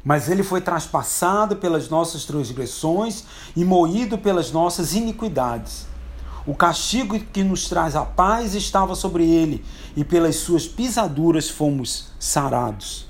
Mas 0.04 0.28
ele 0.28 0.44
foi 0.44 0.60
traspassado 0.60 1.56
pelas 1.56 1.88
nossas 1.88 2.26
transgressões 2.26 3.24
e 3.56 3.64
moído 3.64 4.18
pelas 4.18 4.52
nossas 4.52 4.94
iniquidades. 4.94 5.95
O 6.48 6.54
castigo 6.54 7.20
que 7.20 7.44
nos 7.44 7.68
traz 7.68 7.96
a 7.96 8.06
paz 8.06 8.54
estava 8.54 8.94
sobre 8.94 9.26
ele, 9.26 9.64
e 9.98 10.04
pelas 10.04 10.36
suas 10.36 10.68
pisaduras 10.68 11.50
fomos 11.50 12.10
sarados. 12.20 13.08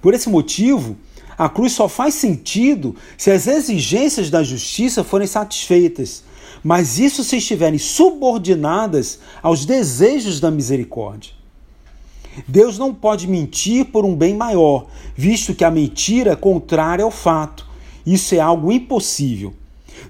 Por 0.00 0.14
esse 0.14 0.28
motivo, 0.28 0.96
a 1.36 1.48
cruz 1.48 1.72
só 1.72 1.88
faz 1.88 2.14
sentido 2.14 2.94
se 3.18 3.30
as 3.30 3.46
exigências 3.46 4.30
da 4.30 4.44
justiça 4.44 5.02
forem 5.02 5.26
satisfeitas, 5.26 6.22
mas 6.62 6.98
isso 6.98 7.24
se 7.24 7.38
estiverem 7.38 7.78
subordinadas 7.78 9.18
aos 9.42 9.66
desejos 9.66 10.38
da 10.38 10.50
misericórdia. 10.50 11.32
Deus 12.46 12.78
não 12.78 12.94
pode 12.94 13.26
mentir 13.26 13.86
por 13.86 14.04
um 14.04 14.14
bem 14.14 14.34
maior, 14.34 14.86
visto 15.16 15.54
que 15.54 15.64
a 15.64 15.70
mentira 15.70 16.32
é 16.32 16.36
contrária 16.36 17.04
ao 17.04 17.10
fato. 17.10 17.66
Isso 18.06 18.34
é 18.34 18.40
algo 18.40 18.70
impossível. 18.70 19.54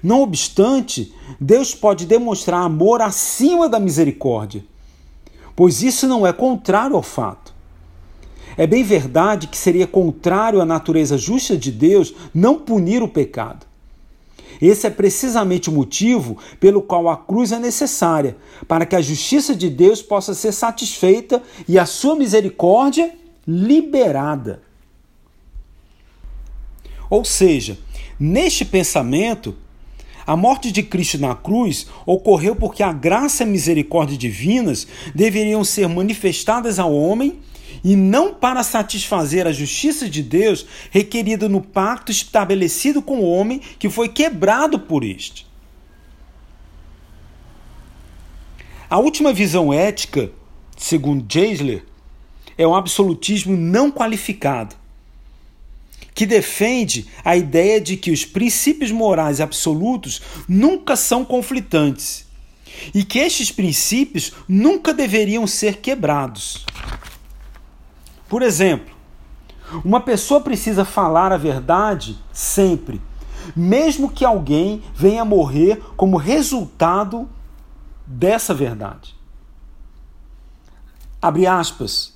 Não 0.01 0.21
obstante, 0.21 1.13
Deus 1.39 1.73
pode 1.73 2.05
demonstrar 2.05 2.61
amor 2.61 3.01
acima 3.01 3.67
da 3.67 3.79
misericórdia, 3.79 4.63
pois 5.55 5.81
isso 5.81 6.07
não 6.07 6.25
é 6.25 6.33
contrário 6.33 6.95
ao 6.95 7.03
fato. 7.03 7.53
É 8.57 8.65
bem 8.65 8.83
verdade 8.83 9.47
que 9.47 9.57
seria 9.57 9.85
contrário 9.85 10.61
à 10.61 10.65
natureza 10.65 11.17
justa 11.17 11.57
de 11.57 11.71
Deus 11.71 12.13
não 12.33 12.59
punir 12.59 13.03
o 13.03 13.07
pecado. 13.07 13.65
Esse 14.61 14.87
é 14.87 14.89
precisamente 14.89 15.69
o 15.69 15.73
motivo 15.73 16.37
pelo 16.59 16.81
qual 16.81 17.09
a 17.09 17.17
cruz 17.17 17.51
é 17.51 17.59
necessária, 17.59 18.37
para 18.67 18.85
que 18.85 18.95
a 18.95 19.01
justiça 19.01 19.53
de 19.53 19.69
Deus 19.69 20.01
possa 20.01 20.33
ser 20.33 20.53
satisfeita 20.53 21.43
e 21.67 21.77
a 21.77 21.85
sua 21.85 22.15
misericórdia 22.15 23.13
liberada. 23.45 24.61
Ou 27.09 27.25
seja, 27.25 27.77
neste 28.19 28.63
pensamento, 28.63 29.55
A 30.25 30.35
morte 30.35 30.71
de 30.71 30.81
Cristo 30.81 31.19
na 31.19 31.35
cruz 31.35 31.85
ocorreu 32.05 32.55
porque 32.55 32.81
a 32.81 32.91
graça 32.91 33.43
e 33.43 33.45
a 33.45 33.49
misericórdia 33.49 34.17
divinas 34.17 34.87
deveriam 35.13 35.63
ser 35.63 35.87
manifestadas 35.87 36.79
ao 36.79 36.93
homem 36.93 37.39
e 37.83 37.95
não 37.95 38.33
para 38.33 38.63
satisfazer 38.63 39.45
a 39.45 39.51
justiça 39.51 40.09
de 40.09 40.23
Deus 40.23 40.65
requerida 40.89 41.47
no 41.47 41.61
pacto 41.61 42.11
estabelecido 42.11 43.01
com 43.01 43.19
o 43.19 43.29
homem 43.29 43.61
que 43.77 43.89
foi 43.89 44.09
quebrado 44.09 44.79
por 44.79 45.03
este. 45.03 45.45
A 48.89 48.97
última 48.97 49.31
visão 49.31 49.71
ética, 49.71 50.31
segundo 50.75 51.25
Geisler, 51.31 51.85
é 52.57 52.65
um 52.65 52.73
absolutismo 52.73 53.55
não 53.55 53.91
qualificado 53.91 54.75
que 56.15 56.25
defende 56.25 57.07
a 57.25 57.35
ideia 57.35 57.79
de 57.81 57.97
que 57.97 58.09
os 58.09 58.23
princípios 58.23 58.89
morais 58.89 59.41
absolutos 59.41 60.21
nunca 60.47 60.95
são 60.95 61.25
conflitantes 61.25 62.25
e 62.93 63.03
que 63.03 63.19
estes 63.19 63.51
princípios 63.51 64.31
nunca 64.47 64.93
deveriam 64.93 65.45
ser 65.45 65.77
quebrados. 65.77 66.65
Por 68.29 68.41
exemplo, 68.41 68.95
uma 69.83 69.99
pessoa 69.99 70.39
precisa 70.39 70.85
falar 70.85 71.33
a 71.33 71.37
verdade 71.37 72.17
sempre, 72.31 73.01
mesmo 73.53 74.09
que 74.09 74.23
alguém 74.23 74.81
venha 74.95 75.25
morrer 75.25 75.81
como 75.97 76.15
resultado 76.15 77.27
dessa 78.07 78.53
verdade. 78.53 79.13
Abre 81.21 81.45
aspas. 81.45 82.14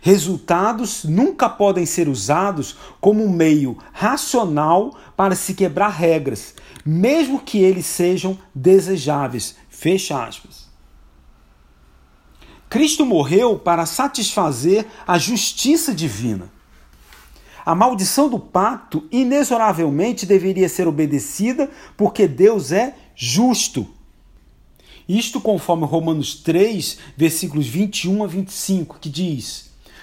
Resultados 0.00 1.04
nunca 1.04 1.48
podem 1.48 1.84
ser 1.84 2.08
usados 2.08 2.76
como 3.00 3.22
um 3.22 3.30
meio 3.30 3.76
racional 3.92 4.96
para 5.14 5.34
se 5.34 5.52
quebrar 5.52 5.90
regras, 5.90 6.54
mesmo 6.84 7.40
que 7.40 7.58
eles 7.58 7.84
sejam 7.84 8.38
desejáveis. 8.54 9.56
Fecha 9.68 10.24
aspas. 10.24 10.70
Cristo 12.70 13.04
morreu 13.04 13.58
para 13.58 13.84
satisfazer 13.84 14.86
a 15.06 15.18
justiça 15.18 15.92
divina. 15.92 16.50
A 17.66 17.74
maldição 17.74 18.28
do 18.28 18.38
pacto 18.38 19.06
inexoravelmente 19.12 20.24
deveria 20.24 20.68
ser 20.68 20.88
obedecida 20.88 21.70
porque 21.96 22.26
Deus 22.26 22.72
é 22.72 22.94
justo. 23.14 23.86
Isto 25.06 25.40
conforme 25.40 25.84
Romanos 25.84 26.36
3, 26.36 26.98
versículos 27.16 27.66
21 27.66 28.24
a 28.24 28.26
25, 28.26 28.98
que 28.98 29.10
diz: 29.10 29.69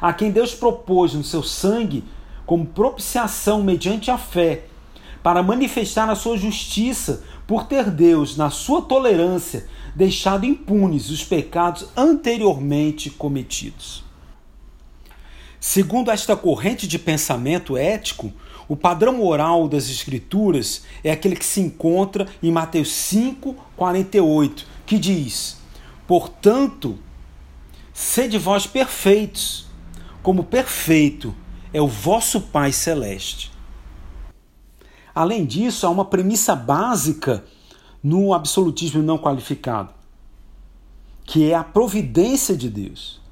a 0.00 0.12
quem 0.12 0.30
Deus 0.30 0.54
propôs 0.54 1.14
no 1.14 1.24
seu 1.24 1.42
sangue 1.42 2.04
como 2.46 2.66
propiciação 2.66 3.62
mediante 3.62 4.10
a 4.10 4.16
fé, 4.16 4.64
para 5.22 5.42
manifestar 5.42 6.08
a 6.08 6.14
sua 6.14 6.38
justiça 6.38 7.22
por 7.46 7.64
ter 7.64 7.90
Deus, 7.90 8.36
na 8.36 8.50
sua 8.50 8.82
tolerância, 8.82 9.66
deixado 9.94 10.46
impunes 10.46 11.10
os 11.10 11.24
pecados 11.24 11.88
anteriormente 11.96 13.10
cometidos. 13.10 14.04
Segundo 15.60 16.10
esta 16.10 16.36
corrente 16.36 16.86
de 16.86 16.98
pensamento 16.98 17.76
ético, 17.76 18.32
o 18.68 18.76
padrão 18.76 19.14
moral 19.14 19.66
das 19.66 19.88
Escrituras 19.88 20.84
é 21.02 21.10
aquele 21.10 21.34
que 21.34 21.44
se 21.44 21.60
encontra 21.60 22.28
em 22.42 22.52
Mateus 22.52 22.92
5, 22.92 23.56
48, 23.76 24.66
que 24.86 24.98
diz: 24.98 25.56
Portanto, 26.06 26.98
sede 27.92 28.38
vós 28.38 28.66
perfeitos, 28.66 29.67
como 30.28 30.44
perfeito 30.44 31.34
é 31.72 31.80
o 31.80 31.88
vosso 31.88 32.38
Pai 32.38 32.70
Celeste. 32.70 33.50
Além 35.14 35.46
disso, 35.46 35.86
há 35.86 35.88
uma 35.88 36.04
premissa 36.04 36.54
básica 36.54 37.46
no 38.02 38.34
absolutismo 38.34 39.02
não 39.02 39.16
qualificado, 39.16 39.94
que 41.24 41.50
é 41.50 41.54
a 41.54 41.64
providência 41.64 42.54
de 42.54 42.68
Deus. 42.68 43.22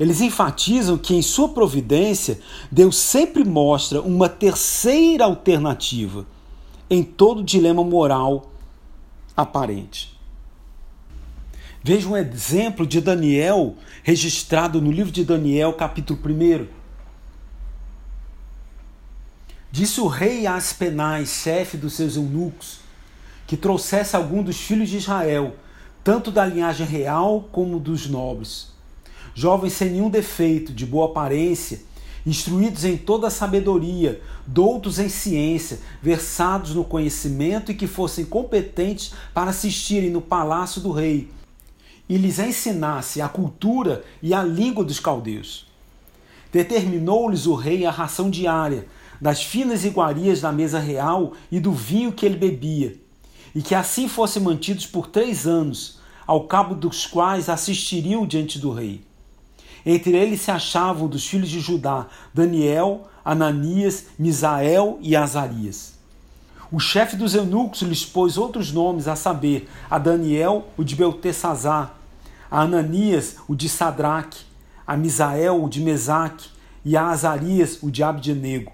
Eles 0.00 0.20
enfatizam 0.20 0.98
que 0.98 1.14
em 1.14 1.22
sua 1.22 1.50
providência, 1.50 2.40
Deus 2.72 2.96
sempre 2.96 3.44
mostra 3.44 4.02
uma 4.02 4.28
terceira 4.28 5.26
alternativa 5.26 6.26
em 6.90 7.04
todo 7.04 7.40
dilema 7.40 7.84
moral 7.84 8.50
aparente. 9.36 10.17
Veja 11.88 12.06
um 12.06 12.18
exemplo 12.18 12.86
de 12.86 13.00
Daniel 13.00 13.74
registrado 14.02 14.78
no 14.78 14.92
livro 14.92 15.10
de 15.10 15.24
Daniel, 15.24 15.72
capítulo 15.72 16.20
1. 16.22 16.66
Disse 19.72 19.98
o 19.98 20.06
rei 20.06 20.46
Aspenais, 20.46 21.30
chefe 21.30 21.78
dos 21.78 21.94
seus 21.94 22.16
eunucos, 22.16 22.80
que 23.46 23.56
trouxesse 23.56 24.14
algum 24.14 24.42
dos 24.42 24.58
filhos 24.58 24.90
de 24.90 24.98
Israel, 24.98 25.56
tanto 26.04 26.30
da 26.30 26.44
linhagem 26.44 26.86
real 26.86 27.48
como 27.50 27.80
dos 27.80 28.06
nobres. 28.06 28.68
Jovens 29.34 29.72
sem 29.72 29.92
nenhum 29.92 30.10
defeito, 30.10 30.74
de 30.74 30.84
boa 30.84 31.06
aparência, 31.06 31.80
instruídos 32.26 32.84
em 32.84 32.98
toda 32.98 33.28
a 33.28 33.30
sabedoria, 33.30 34.20
doutos 34.46 34.98
em 34.98 35.08
ciência, 35.08 35.78
versados 36.02 36.74
no 36.74 36.84
conhecimento 36.84 37.72
e 37.72 37.74
que 37.74 37.86
fossem 37.86 38.26
competentes 38.26 39.14
para 39.32 39.48
assistirem 39.48 40.10
no 40.10 40.20
palácio 40.20 40.82
do 40.82 40.92
rei 40.92 41.30
e 42.08 42.16
lhes 42.16 42.38
ensinasse 42.38 43.20
a 43.20 43.28
cultura 43.28 44.04
e 44.22 44.32
a 44.32 44.42
língua 44.42 44.84
dos 44.84 44.98
caldeus. 44.98 45.66
Determinou-lhes 46.52 47.46
o 47.46 47.54
rei 47.54 47.84
a 47.84 47.90
ração 47.90 48.30
diária, 48.30 48.86
das 49.20 49.42
finas 49.42 49.84
iguarias 49.84 50.40
da 50.40 50.52
mesa 50.52 50.78
real 50.78 51.32
e 51.50 51.58
do 51.58 51.72
vinho 51.72 52.12
que 52.12 52.24
ele 52.24 52.36
bebia, 52.36 52.96
e 53.54 53.60
que 53.60 53.74
assim 53.74 54.08
fossem 54.08 54.42
mantidos 54.42 54.86
por 54.86 55.08
três 55.08 55.46
anos, 55.46 55.98
ao 56.26 56.44
cabo 56.44 56.74
dos 56.74 57.06
quais 57.06 57.48
assistiriam 57.48 58.26
diante 58.26 58.58
do 58.58 58.72
rei. 58.72 59.02
Entre 59.84 60.16
eles 60.16 60.42
se 60.42 60.50
achavam 60.50 61.08
dos 61.08 61.26
filhos 61.26 61.48
de 61.48 61.60
Judá 61.60 62.06
Daniel, 62.32 63.08
Ananias, 63.24 64.06
Misael 64.18 64.98
e 65.00 65.16
Azarias. 65.16 65.94
O 66.70 66.78
chefe 66.78 67.16
dos 67.16 67.34
eunucos 67.34 67.80
lhes 67.80 68.04
pôs 68.04 68.36
outros 68.36 68.70
nomes, 68.70 69.08
a 69.08 69.16
saber, 69.16 69.68
a 69.90 69.98
Daniel, 69.98 70.68
o 70.76 70.84
de 70.84 70.94
Beltesazar, 70.94 71.97
a 72.50 72.62
Ananias, 72.62 73.36
o 73.46 73.54
de 73.54 73.68
Sadraque, 73.68 74.44
a 74.86 74.96
Misael, 74.96 75.62
o 75.62 75.68
de 75.68 75.80
Mesaque, 75.80 76.48
e 76.84 76.96
a 76.96 77.08
Azarias, 77.08 77.78
o 77.82 77.90
de 77.90 78.02
Abdenego. 78.02 78.72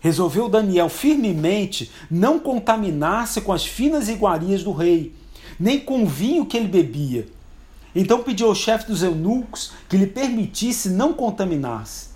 Resolveu 0.00 0.48
Daniel 0.48 0.88
firmemente 0.88 1.90
não 2.10 2.38
contaminar-se 2.38 3.40
com 3.40 3.52
as 3.52 3.64
finas 3.64 4.08
iguarias 4.08 4.62
do 4.62 4.72
rei, 4.72 5.14
nem 5.58 5.80
com 5.80 6.04
o 6.04 6.06
vinho 6.06 6.46
que 6.46 6.56
ele 6.56 6.68
bebia. 6.68 7.26
Então 7.94 8.22
pediu 8.22 8.48
ao 8.48 8.54
chefe 8.54 8.86
dos 8.86 9.02
eunucos 9.02 9.72
que 9.88 9.96
lhe 9.96 10.06
permitisse 10.06 10.90
não 10.90 11.14
contaminar-se. 11.14 12.08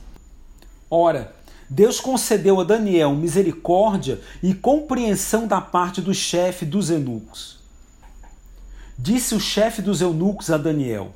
Ora, 0.90 1.34
Deus 1.68 2.00
concedeu 2.00 2.60
a 2.60 2.64
Daniel 2.64 3.14
misericórdia 3.14 4.20
e 4.42 4.54
compreensão 4.54 5.46
da 5.46 5.60
parte 5.60 6.00
do 6.00 6.14
chefe 6.14 6.64
dos 6.64 6.90
eunucos. 6.90 7.57
Disse 9.00 9.32
o 9.32 9.38
chefe 9.38 9.80
dos 9.80 10.00
eunucos 10.00 10.50
a 10.50 10.56
Daniel: 10.56 11.12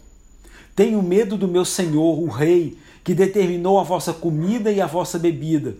Tenho 0.76 1.02
medo 1.02 1.36
do 1.36 1.48
meu 1.48 1.64
senhor, 1.64 2.22
o 2.22 2.28
rei, 2.28 2.78
que 3.02 3.12
determinou 3.12 3.80
a 3.80 3.82
vossa 3.82 4.12
comida 4.12 4.70
e 4.70 4.80
a 4.80 4.86
vossa 4.86 5.18
bebida. 5.18 5.74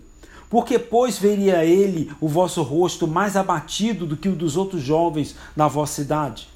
Porque, 0.49 0.77
pois, 0.77 1.17
veria 1.17 1.63
ele 1.63 2.11
o 2.19 2.27
vosso 2.27 2.61
rosto 2.61 3.07
mais 3.07 3.37
abatido 3.37 4.05
do 4.05 4.17
que 4.17 4.27
o 4.27 4.35
dos 4.35 4.57
outros 4.57 4.81
jovens 4.83 5.35
da 5.55 5.69
vossa 5.69 6.01
idade? 6.01 6.49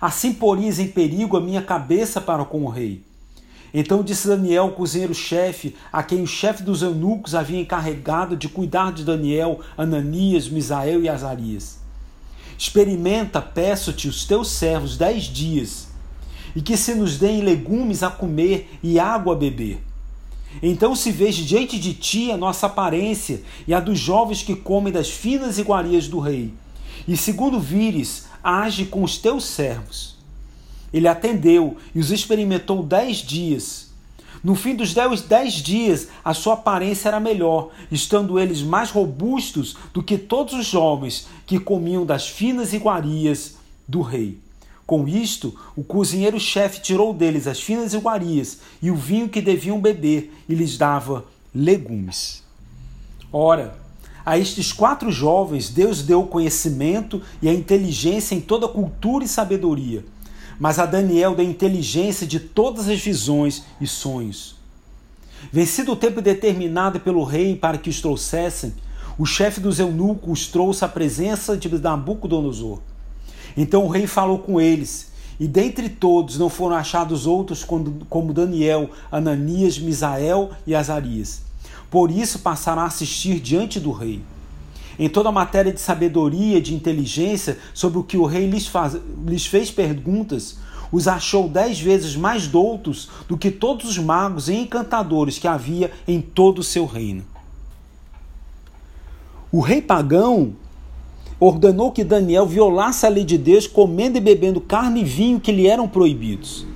Assim 0.00 0.32
poris 0.32 0.80
em 0.80 0.88
perigo 0.88 1.36
a 1.36 1.40
minha 1.40 1.62
cabeça 1.62 2.20
para 2.20 2.44
com 2.44 2.64
o 2.64 2.68
rei. 2.68 3.04
Então 3.72 4.02
disse 4.02 4.26
Daniel, 4.26 4.66
o 4.66 4.72
cozinheiro-chefe, 4.72 5.76
a 5.92 6.02
quem 6.02 6.20
o 6.20 6.26
chefe 6.26 6.64
dos 6.64 6.82
eunucos 6.82 7.36
havia 7.36 7.60
encarregado 7.60 8.36
de 8.36 8.48
cuidar 8.48 8.92
de 8.92 9.04
Daniel, 9.04 9.60
Ananias, 9.78 10.48
Misael 10.48 11.00
e 11.00 11.08
Azarias. 11.08 11.79
Experimenta, 12.60 13.40
peço-te, 13.40 14.06
os 14.06 14.26
teus 14.26 14.50
servos 14.50 14.98
dez 14.98 15.24
dias, 15.24 15.88
e 16.54 16.60
que 16.60 16.76
se 16.76 16.94
nos 16.94 17.16
deem 17.16 17.40
legumes 17.40 18.02
a 18.02 18.10
comer 18.10 18.78
e 18.82 19.00
água 19.00 19.32
a 19.32 19.38
beber. 19.38 19.82
Então 20.62 20.94
se 20.94 21.10
veja 21.10 21.42
diante 21.42 21.78
de 21.78 21.94
ti 21.94 22.30
a 22.30 22.36
nossa 22.36 22.66
aparência 22.66 23.40
e 23.66 23.72
a 23.72 23.80
dos 23.80 23.98
jovens 23.98 24.42
que 24.42 24.54
comem 24.54 24.92
das 24.92 25.08
finas 25.08 25.56
iguarias 25.56 26.06
do 26.06 26.20
rei, 26.20 26.52
e 27.08 27.16
segundo 27.16 27.58
vires, 27.58 28.26
age 28.44 28.84
com 28.84 29.02
os 29.02 29.16
teus 29.16 29.46
servos. 29.46 30.18
Ele 30.92 31.08
atendeu 31.08 31.78
e 31.94 31.98
os 31.98 32.10
experimentou 32.10 32.82
dez 32.82 33.16
dias. 33.16 33.89
No 34.42 34.54
fim 34.54 34.74
dos 34.74 34.94
dez 34.94 35.52
dias, 35.54 36.08
a 36.24 36.32
sua 36.32 36.54
aparência 36.54 37.08
era 37.08 37.20
melhor, 37.20 37.70
estando 37.90 38.38
eles 38.38 38.62
mais 38.62 38.90
robustos 38.90 39.76
do 39.92 40.02
que 40.02 40.16
todos 40.16 40.54
os 40.54 40.66
jovens 40.66 41.28
que 41.46 41.58
comiam 41.58 42.06
das 42.06 42.28
finas 42.28 42.72
iguarias 42.72 43.56
do 43.86 44.00
rei. 44.00 44.38
Com 44.86 45.06
isto, 45.06 45.54
o 45.76 45.84
cozinheiro-chefe 45.84 46.80
tirou 46.80 47.12
deles 47.12 47.46
as 47.46 47.60
finas 47.60 47.92
iguarias 47.92 48.58
e 48.82 48.90
o 48.90 48.96
vinho 48.96 49.28
que 49.28 49.42
deviam 49.42 49.80
beber 49.80 50.34
e 50.48 50.54
lhes 50.54 50.76
dava 50.76 51.26
legumes. 51.54 52.42
Ora, 53.32 53.78
a 54.24 54.38
estes 54.38 54.72
quatro 54.72 55.10
jovens 55.12 55.68
Deus 55.68 56.02
deu 56.02 56.22
o 56.22 56.26
conhecimento 56.26 57.22
e 57.40 57.48
a 57.48 57.54
inteligência 57.54 58.34
em 58.34 58.40
toda 58.40 58.66
cultura 58.66 59.24
e 59.24 59.28
sabedoria, 59.28 60.04
mas 60.60 60.78
a 60.78 60.84
Daniel 60.84 61.34
deu 61.34 61.46
a 61.46 61.48
inteligência 61.48 62.26
de 62.26 62.38
todas 62.38 62.86
as 62.86 63.00
visões 63.00 63.64
e 63.80 63.86
sonhos. 63.86 64.56
Vencido 65.50 65.92
o 65.92 65.96
tempo 65.96 66.20
determinado 66.20 67.00
pelo 67.00 67.24
rei 67.24 67.56
para 67.56 67.78
que 67.78 67.88
os 67.88 68.02
trouxessem, 68.02 68.74
o 69.18 69.24
chefe 69.24 69.58
dos 69.58 69.78
eunucos 69.78 70.42
os 70.42 70.48
trouxe 70.48 70.84
à 70.84 70.88
presença 70.88 71.56
de 71.56 71.66
Nabucodonosor. 71.68 72.78
Então 73.56 73.86
o 73.86 73.88
rei 73.88 74.06
falou 74.06 74.38
com 74.38 74.60
eles, 74.60 75.10
e 75.40 75.48
dentre 75.48 75.88
todos 75.88 76.38
não 76.38 76.50
foram 76.50 76.76
achados 76.76 77.26
outros 77.26 77.64
como 77.64 78.34
Daniel, 78.34 78.90
Ananias, 79.10 79.78
Misael 79.78 80.50
e 80.66 80.74
Azarias. 80.74 81.40
Por 81.90 82.10
isso 82.10 82.40
passaram 82.40 82.82
a 82.82 82.86
assistir 82.86 83.40
diante 83.40 83.80
do 83.80 83.92
rei. 83.92 84.22
Em 85.00 85.08
toda 85.08 85.30
a 85.30 85.32
matéria 85.32 85.72
de 85.72 85.80
sabedoria, 85.80 86.60
de 86.60 86.74
inteligência, 86.74 87.56
sobre 87.72 87.98
o 87.98 88.04
que 88.04 88.18
o 88.18 88.26
rei 88.26 88.46
lhes, 88.46 88.66
faz, 88.66 88.98
lhes 89.26 89.46
fez 89.46 89.70
perguntas, 89.70 90.58
os 90.92 91.08
achou 91.08 91.48
dez 91.48 91.80
vezes 91.80 92.14
mais 92.14 92.46
doutos 92.46 93.08
do 93.26 93.38
que 93.38 93.50
todos 93.50 93.88
os 93.88 93.96
magos 93.96 94.50
e 94.50 94.54
encantadores 94.54 95.38
que 95.38 95.48
havia 95.48 95.90
em 96.06 96.20
todo 96.20 96.58
o 96.58 96.62
seu 96.62 96.84
reino. 96.84 97.24
O 99.50 99.60
rei 99.60 99.80
pagão 99.80 100.52
ordenou 101.40 101.92
que 101.92 102.04
Daniel 102.04 102.44
violasse 102.44 103.06
a 103.06 103.08
lei 103.08 103.24
de 103.24 103.38
Deus, 103.38 103.66
comendo 103.66 104.18
e 104.18 104.20
bebendo 104.20 104.60
carne 104.60 105.00
e 105.00 105.04
vinho 105.04 105.40
que 105.40 105.50
lhe 105.50 105.66
eram 105.66 105.88
proibidos. 105.88 106.66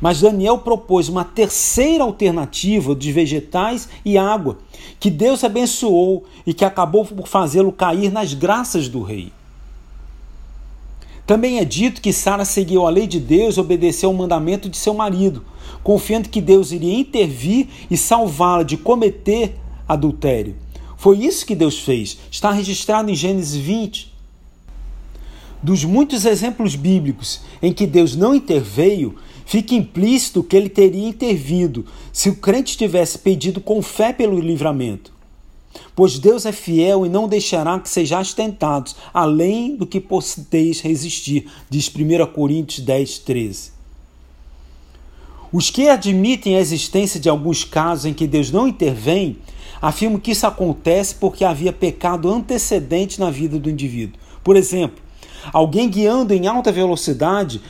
Mas 0.00 0.20
Daniel 0.20 0.58
propôs 0.58 1.08
uma 1.08 1.24
terceira 1.24 2.04
alternativa 2.04 2.94
de 2.94 3.12
vegetais 3.12 3.88
e 4.04 4.16
água, 4.16 4.58
que 4.98 5.10
Deus 5.10 5.44
abençoou 5.44 6.24
e 6.46 6.54
que 6.54 6.64
acabou 6.64 7.04
por 7.04 7.28
fazê-lo 7.28 7.70
cair 7.70 8.10
nas 8.10 8.32
graças 8.32 8.88
do 8.88 9.02
rei. 9.02 9.32
Também 11.26 11.58
é 11.58 11.64
dito 11.64 12.00
que 12.00 12.12
Sara 12.12 12.44
seguiu 12.44 12.86
a 12.86 12.90
lei 12.90 13.06
de 13.06 13.20
Deus 13.20 13.56
e 13.56 13.60
obedeceu 13.60 14.08
ao 14.08 14.14
mandamento 14.16 14.68
de 14.68 14.76
seu 14.76 14.94
marido, 14.94 15.44
confiando 15.82 16.28
que 16.28 16.40
Deus 16.40 16.72
iria 16.72 16.98
intervir 16.98 17.68
e 17.90 17.96
salvá-la 17.96 18.64
de 18.64 18.76
cometer 18.76 19.54
adultério. 19.86 20.56
Foi 20.96 21.18
isso 21.18 21.46
que 21.46 21.54
Deus 21.54 21.78
fez. 21.78 22.18
Está 22.30 22.50
registrado 22.50 23.10
em 23.10 23.14
Gênesis 23.14 23.54
20. 23.54 24.12
Dos 25.62 25.84
muitos 25.84 26.24
exemplos 26.24 26.74
bíblicos 26.74 27.42
em 27.62 27.72
que 27.72 27.86
Deus 27.86 28.16
não 28.16 28.34
interveio, 28.34 29.16
fica 29.50 29.74
implícito 29.74 30.44
que 30.44 30.56
ele 30.56 30.68
teria 30.68 31.08
intervido 31.08 31.84
se 32.12 32.28
o 32.30 32.36
crente 32.36 32.78
tivesse 32.78 33.18
pedido 33.18 33.60
com 33.60 33.82
fé 33.82 34.12
pelo 34.12 34.38
livramento. 34.38 35.12
Pois 35.92 36.20
Deus 36.20 36.46
é 36.46 36.52
fiel 36.52 37.04
e 37.04 37.08
não 37.08 37.26
deixará 37.26 37.76
que 37.80 37.88
sejais 37.88 38.32
tentados, 38.32 38.94
além 39.12 39.74
do 39.74 39.88
que 39.88 40.00
podeis 40.00 40.80
resistir, 40.80 41.50
diz 41.68 41.90
1 41.92 42.26
Coríntios 42.32 42.86
10, 42.86 43.18
13. 43.18 43.72
Os 45.52 45.68
que 45.68 45.88
admitem 45.88 46.56
a 46.56 46.60
existência 46.60 47.18
de 47.18 47.28
alguns 47.28 47.64
casos 47.64 48.04
em 48.04 48.14
que 48.14 48.28
Deus 48.28 48.52
não 48.52 48.68
intervém, 48.68 49.36
afirmam 49.82 50.20
que 50.20 50.30
isso 50.30 50.46
acontece 50.46 51.16
porque 51.16 51.44
havia 51.44 51.72
pecado 51.72 52.30
antecedente 52.30 53.18
na 53.18 53.32
vida 53.32 53.58
do 53.58 53.68
indivíduo. 53.68 54.20
Por 54.44 54.54
exemplo, 54.54 55.02
alguém 55.52 55.88
guiando 55.88 56.32
em 56.32 56.46
alta 56.46 56.70
velocidade 56.70 57.60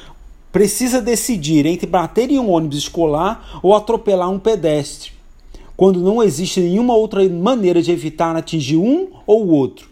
precisa 0.53 1.01
decidir 1.01 1.67
entre 1.67 1.87
bater 1.87 2.31
em 2.31 2.39
um 2.39 2.51
ônibus 2.51 2.79
escolar 2.79 3.61
ou 3.63 3.75
atropelar 3.75 4.31
um 4.31 4.39
pedestre, 4.39 5.13
quando 5.77 6.01
não 6.01 6.23
existe 6.23 6.61
nenhuma 6.61 6.95
outra 6.95 7.27
maneira 7.29 7.83
de 7.83 7.91
evitar 7.91 8.37
atingir 8.37 8.77
um 8.77 9.09
ou 9.27 9.47
o 9.47 9.51
outro. 9.51 9.89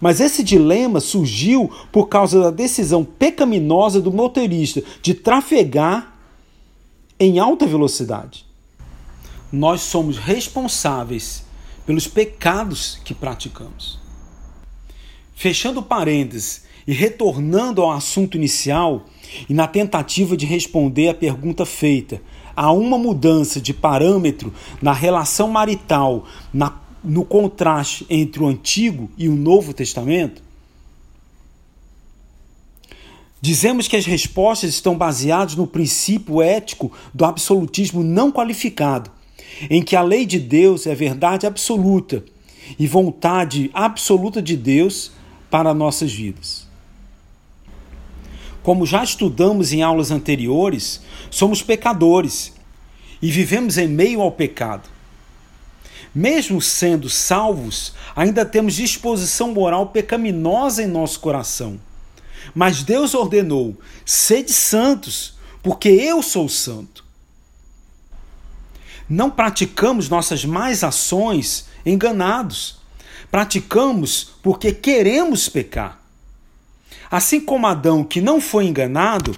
Mas 0.00 0.20
esse 0.20 0.44
dilema 0.44 1.00
surgiu 1.00 1.70
por 1.90 2.08
causa 2.08 2.40
da 2.40 2.50
decisão 2.50 3.04
pecaminosa 3.04 4.00
do 4.00 4.12
motorista 4.12 4.82
de 5.02 5.14
trafegar 5.14 6.14
em 7.18 7.38
alta 7.38 7.66
velocidade. 7.66 8.46
Nós 9.52 9.80
somos 9.80 10.16
responsáveis 10.16 11.44
pelos 11.84 12.06
pecados 12.06 13.00
que 13.04 13.12
praticamos. 13.12 13.98
Fechando 15.34 15.82
parênteses 15.82 16.64
e 16.86 16.92
retornando 16.92 17.82
ao 17.82 17.90
assunto 17.90 18.36
inicial, 18.36 19.06
e 19.48 19.54
na 19.54 19.66
tentativa 19.66 20.36
de 20.36 20.46
responder 20.46 21.08
à 21.08 21.14
pergunta 21.14 21.64
feita, 21.64 22.20
há 22.54 22.72
uma 22.72 22.98
mudança 22.98 23.60
de 23.60 23.72
parâmetro 23.72 24.52
na 24.80 24.92
relação 24.92 25.48
marital, 25.48 26.24
na, 26.52 26.78
no 27.02 27.24
contraste 27.24 28.06
entre 28.10 28.42
o 28.42 28.46
Antigo 28.46 29.10
e 29.16 29.28
o 29.28 29.34
Novo 29.34 29.72
Testamento? 29.72 30.42
Dizemos 33.40 33.88
que 33.88 33.96
as 33.96 34.04
respostas 34.04 34.70
estão 34.70 34.96
baseadas 34.96 35.56
no 35.56 35.66
princípio 35.66 36.42
ético 36.42 36.92
do 37.14 37.24
absolutismo 37.24 38.02
não 38.02 38.30
qualificado, 38.30 39.10
em 39.70 39.82
que 39.82 39.96
a 39.96 40.02
lei 40.02 40.26
de 40.26 40.38
Deus 40.38 40.86
é 40.86 40.94
verdade 40.94 41.46
absoluta 41.46 42.22
e 42.78 42.86
vontade 42.86 43.70
absoluta 43.72 44.42
de 44.42 44.56
Deus 44.56 45.12
para 45.50 45.72
nossas 45.72 46.12
vidas. 46.12 46.69
Como 48.62 48.86
já 48.86 49.02
estudamos 49.02 49.72
em 49.72 49.82
aulas 49.82 50.10
anteriores, 50.10 51.00
somos 51.30 51.62
pecadores 51.62 52.52
e 53.22 53.30
vivemos 53.30 53.78
em 53.78 53.88
meio 53.88 54.20
ao 54.20 54.32
pecado. 54.32 54.88
Mesmo 56.14 56.60
sendo 56.60 57.08
salvos, 57.08 57.94
ainda 58.14 58.44
temos 58.44 58.74
disposição 58.74 59.52
moral 59.52 59.86
pecaminosa 59.86 60.82
em 60.82 60.86
nosso 60.86 61.20
coração. 61.20 61.80
Mas 62.54 62.82
Deus 62.82 63.14
ordenou: 63.14 63.76
sede 64.04 64.52
santos, 64.52 65.34
porque 65.62 65.88
eu 65.88 66.22
sou 66.22 66.48
santo. 66.48 67.04
Não 69.08 69.30
praticamos 69.30 70.08
nossas 70.08 70.44
más 70.44 70.84
ações 70.84 71.66
enganados. 71.84 72.78
Praticamos 73.30 74.32
porque 74.42 74.72
queremos 74.72 75.48
pecar. 75.48 75.99
Assim 77.10 77.40
como 77.40 77.66
Adão, 77.66 78.04
que 78.04 78.20
não 78.20 78.40
foi 78.40 78.66
enganado, 78.66 79.34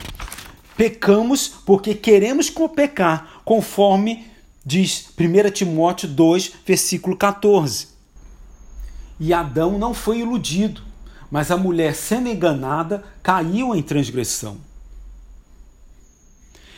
pecamos 0.76 1.48
porque 1.64 1.94
queremos 1.94 2.52
pecar, 2.68 3.40
conforme 3.46 4.26
diz 4.64 5.08
1 5.18 5.50
Timóteo 5.50 6.06
2, 6.08 6.52
versículo 6.66 7.16
14. 7.16 7.88
E 9.18 9.32
Adão 9.32 9.78
não 9.78 9.94
foi 9.94 10.18
iludido, 10.18 10.82
mas 11.30 11.50
a 11.50 11.56
mulher, 11.56 11.94
sendo 11.94 12.28
enganada, 12.28 13.02
caiu 13.22 13.74
em 13.74 13.80
transgressão. 13.80 14.58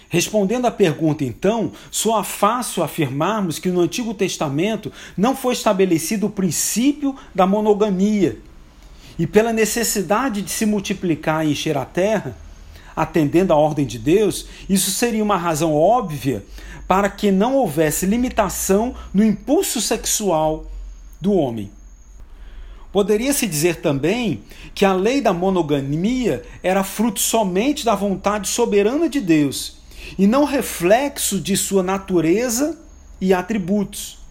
Respondendo 0.09 0.67
à 0.67 0.71
pergunta, 0.71 1.25
então, 1.25 1.73
soa 1.91 2.23
fácil 2.23 2.85
afirmarmos 2.85 3.59
que 3.59 3.69
no 3.69 3.81
Antigo 3.81 4.15
Testamento 4.15 4.93
não 5.17 5.35
foi 5.35 5.55
estabelecido 5.55 6.27
o 6.27 6.31
princípio 6.31 7.17
da 7.35 7.49
monogamia 7.49 8.39
e 9.19 9.27
pela 9.27 9.53
necessidade 9.53 10.43
de 10.43 10.51
se 10.51 10.67
multiplicar 10.67 11.47
e 11.47 11.53
encher 11.53 11.77
a 11.77 11.85
terra, 11.85 12.37
atendendo 12.97 13.53
à 13.53 13.57
ordem 13.57 13.87
de 13.87 13.99
Deus, 13.99 14.47
isso 14.69 14.91
seria 14.91 15.23
uma 15.23 15.37
razão 15.37 15.75
óbvia 15.75 16.45
para 16.87 17.09
que 17.09 17.31
não 17.31 17.55
houvesse 17.55 18.07
limitação 18.07 18.95
no 19.13 19.25
impulso 19.25 19.81
sexual 19.81 20.71
do 21.21 21.33
homem. 21.33 21.71
Poderia-se 22.93 23.47
dizer 23.47 23.77
também 23.77 24.43
que 24.73 24.85
a 24.85 24.93
lei 24.93 25.21
da 25.21 25.33
monogamia 25.33 26.45
era 26.63 26.85
fruto 26.85 27.19
somente 27.19 27.85
da 27.85 27.95
vontade 27.95 28.47
soberana 28.47 29.09
de 29.09 29.21
Deus 29.21 29.79
e 30.17 30.27
não 30.27 30.45
reflexo 30.45 31.41
de 31.41 31.57
sua 31.57 31.83
natureza 31.83 32.79
e 33.21 33.35
atributos. 33.35 34.24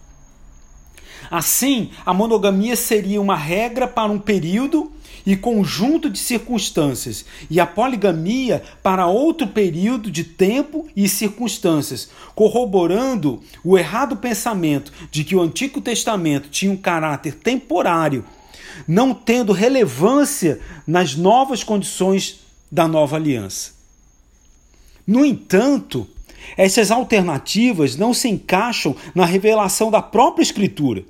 Assim, 1.30 1.90
a 2.04 2.12
monogamia 2.12 2.76
seria 2.76 3.20
uma 3.20 3.36
regra 3.36 3.86
para 3.86 4.10
um 4.10 4.18
período 4.18 4.92
e 5.26 5.36
conjunto 5.36 6.10
de 6.10 6.18
circunstâncias, 6.18 7.24
e 7.48 7.58
a 7.58 7.66
poligamia 7.66 8.62
para 8.82 9.06
outro 9.06 9.46
período 9.46 10.10
de 10.10 10.22
tempo 10.22 10.86
e 10.94 11.08
circunstâncias, 11.08 12.10
corroborando 12.34 13.42
o 13.64 13.78
errado 13.78 14.16
pensamento 14.16 14.92
de 15.10 15.24
que 15.24 15.34
o 15.34 15.40
Antigo 15.40 15.80
Testamento 15.80 16.50
tinha 16.50 16.70
um 16.70 16.76
caráter 16.76 17.34
temporário, 17.36 18.24
não 18.86 19.14
tendo 19.14 19.52
relevância 19.52 20.60
nas 20.86 21.14
novas 21.14 21.64
condições 21.64 22.40
da 22.70 22.86
nova 22.86 23.16
aliança. 23.16 23.72
No 25.06 25.24
entanto, 25.24 26.06
essas 26.56 26.90
alternativas 26.90 27.96
não 27.96 28.12
se 28.12 28.28
encaixam 28.28 28.94
na 29.14 29.24
revelação 29.24 29.90
da 29.90 30.02
própria 30.02 30.42
Escritura. 30.42 31.04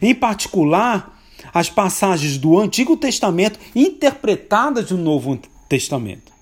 Em 0.00 0.14
particular, 0.14 1.20
as 1.52 1.68
passagens 1.68 2.38
do 2.38 2.58
Antigo 2.58 2.96
Testamento 2.96 3.58
interpretadas 3.74 4.90
no 4.90 4.98
Novo 4.98 5.40
Testamento. 5.68 6.32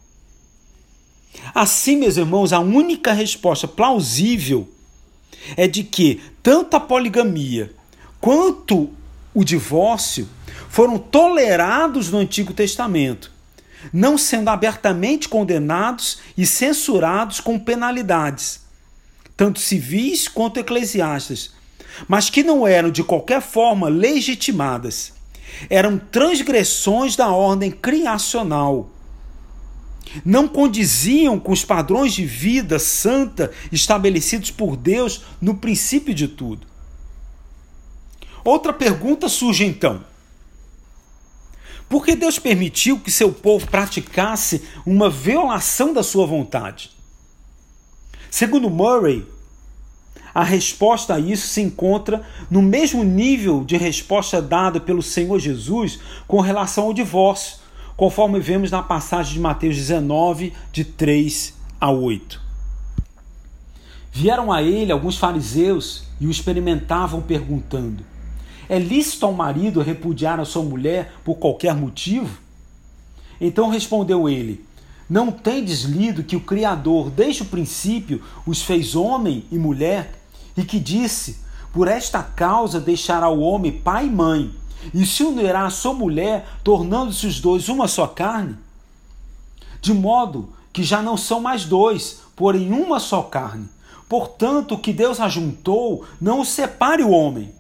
Assim, 1.55 1.97
meus 1.97 2.16
irmãos, 2.16 2.53
a 2.53 2.61
única 2.61 3.12
resposta 3.12 3.66
plausível 3.66 4.68
é 5.57 5.66
de 5.66 5.83
que 5.83 6.21
tanto 6.42 6.77
a 6.77 6.81
poligamia 6.81 7.73
quanto 8.21 8.90
o 9.35 9.45
divórcio 9.45 10.29
foram 10.68 10.99
tolerados 10.99 12.11
no 12.11 12.18
Antigo 12.18 12.53
Testamento, 12.53 13.33
não 13.92 14.16
sendo 14.16 14.49
abertamente 14.49 15.29
condenados 15.29 16.18
e 16.37 16.47
censurados 16.47 17.40
com 17.40 17.59
penalidades, 17.59 18.61
tanto 19.37 19.59
civis 19.59 20.29
quanto 20.29 20.61
eclesiásticas, 20.61 21.53
mas 22.09 22.31
que 22.31 22.43
não 22.43 22.67
eram 22.67 22.91
de 22.91 23.03
qualquer 23.03 23.41
forma 23.41 23.89
legitimadas. 23.89 25.13
Eram 25.69 25.99
transgressões 25.99 27.17
da 27.17 27.29
ordem 27.29 27.71
criacional. 27.71 28.91
Não 30.25 30.47
condiziam 30.49 31.39
com 31.39 31.53
os 31.53 31.65
padrões 31.65 32.13
de 32.13 32.25
vida 32.25 32.79
santa 32.79 33.51
estabelecidos 33.71 34.51
por 34.51 34.77
Deus 34.77 35.23
no 35.41 35.55
princípio 35.55 36.15
de 36.15 36.29
tudo. 36.29 36.67
Outra 38.45 38.73
pergunta 38.73 39.29
surge 39.29 39.65
então: 39.65 40.05
por 41.89 42.05
que 42.05 42.17
Deus 42.17 42.39
permitiu 42.39 42.99
que 42.99 43.11
seu 43.11 43.31
povo 43.31 43.67
praticasse 43.69 44.63
uma 44.85 45.11
violação 45.11 45.93
da 45.93 46.03
sua 46.03 46.27
vontade? 46.27 46.91
Segundo 48.31 48.71
Murray, 48.71 49.27
a 50.35 50.42
resposta 50.42 51.14
a 51.14 51.18
isso 51.21 51.47
se 51.47 51.61
encontra 51.61 52.23
no 52.51 52.62
mesmo 52.62 53.05
nível 53.05 53.64
de 53.64 53.77
resposta 53.77 54.40
dada 54.40 54.81
pelo 54.81 55.03
Senhor 55.03 55.38
Jesus 55.38 55.99
com 56.27 56.40
relação 56.40 56.85
ao 56.85 56.95
divórcio, 56.95 57.59
conforme 57.97 58.40
vemos 58.40 58.71
na 58.71 58.83
passagem 58.83 59.35
de 59.35 59.40
Mateus 59.40 59.77
19, 59.77 60.53
de 60.73 60.85
3 60.85 61.55
a 61.81 61.90
8. 61.90 62.40
Vieram 64.11 64.53
a 64.53 64.62
ele 64.62 64.92
alguns 64.92 65.16
fariseus 65.18 66.05
e 66.21 66.27
o 66.27 66.31
experimentavam 66.31 67.21
perguntando: 67.21 68.05
É 68.68 68.79
lícito 68.79 69.27
ao 69.27 69.33
marido 69.33 69.81
repudiar 69.81 70.40
a 70.40 70.45
sua 70.45 70.62
mulher 70.62 71.12
por 71.25 71.37
qualquer 71.37 71.75
motivo? 71.75 72.38
Então 73.40 73.68
respondeu 73.68 74.29
ele: 74.29 74.64
Não 75.09 75.31
tendes 75.31 75.83
lido 75.83 76.23
que 76.23 76.37
o 76.37 76.40
Criador, 76.40 77.11
desde 77.11 77.42
o 77.42 77.47
princípio, 77.47 78.23
os 78.47 78.62
fez 78.62 78.95
homem 78.95 79.45
e 79.51 79.59
mulher? 79.59 80.22
E 80.57 80.65
que 80.65 80.79
disse: 80.79 81.38
Por 81.73 81.88
esta 81.88 82.23
causa 82.23 82.81
deixará 82.81 83.29
o 83.29 83.41
homem 83.41 83.73
pai 83.73 84.07
e 84.07 84.11
mãe, 84.11 84.55
e 84.93 85.07
se 85.07 85.23
unirá 85.23 85.67
a 85.67 85.71
sua 85.71 85.95
mulher, 85.95 86.47
tornando-se 86.65 87.27
os 87.27 87.41
dois 87.41 87.69
uma 87.69 87.87
só 87.87 88.07
carne? 88.07 88.57
De 89.81 89.93
modo 89.93 90.51
que 90.73 90.83
já 90.83 91.03
não 91.03 91.17
são 91.17 91.41
mais 91.41 91.65
dois, 91.65 92.21
porém 92.35 92.73
uma 92.73 92.99
só 92.99 93.23
carne. 93.23 93.69
Portanto, 94.09 94.75
o 94.75 94.79
que 94.79 94.93
Deus 94.93 95.21
ajuntou, 95.21 96.05
não 96.21 96.41
o 96.41 96.45
separe 96.45 97.03
o 97.03 97.11
homem. 97.11 97.53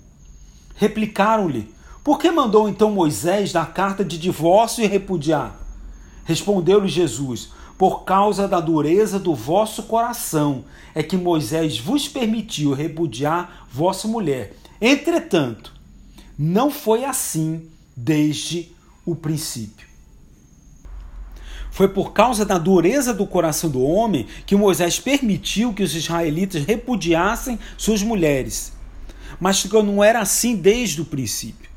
Replicaram-lhe: 0.76 1.72
Por 2.04 2.18
que 2.18 2.30
mandou 2.30 2.68
então 2.68 2.90
Moisés 2.90 3.52
dar 3.52 3.72
carta 3.72 4.04
de 4.04 4.18
divórcio 4.18 4.84
e 4.84 4.86
repudiar? 4.86 5.56
Respondeu-lhe 6.24 6.88
Jesus: 6.88 7.50
por 7.82 8.04
causa 8.04 8.46
da 8.46 8.60
dureza 8.60 9.18
do 9.18 9.34
vosso 9.34 9.82
coração, 9.82 10.64
é 10.94 11.02
que 11.02 11.16
Moisés 11.16 11.80
vos 11.80 12.06
permitiu 12.06 12.74
repudiar 12.74 13.66
vossa 13.72 14.06
mulher. 14.06 14.54
Entretanto, 14.80 15.74
não 16.38 16.70
foi 16.70 17.04
assim 17.04 17.68
desde 17.96 18.70
o 19.04 19.16
princípio. 19.16 19.84
Foi 21.72 21.88
por 21.88 22.12
causa 22.12 22.44
da 22.44 22.56
dureza 22.56 23.12
do 23.12 23.26
coração 23.26 23.68
do 23.68 23.82
homem 23.82 24.28
que 24.46 24.54
Moisés 24.54 25.00
permitiu 25.00 25.74
que 25.74 25.82
os 25.82 25.92
israelitas 25.92 26.64
repudiassem 26.64 27.58
suas 27.76 28.00
mulheres. 28.00 28.74
Mas 29.40 29.64
não 29.64 30.04
era 30.04 30.20
assim 30.20 30.54
desde 30.54 31.00
o 31.00 31.04
princípio. 31.04 31.68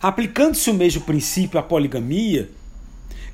Aplicando-se 0.00 0.70
o 0.70 0.74
mesmo 0.74 1.02
princípio 1.02 1.58
à 1.58 1.62
poligamia, 1.64 2.48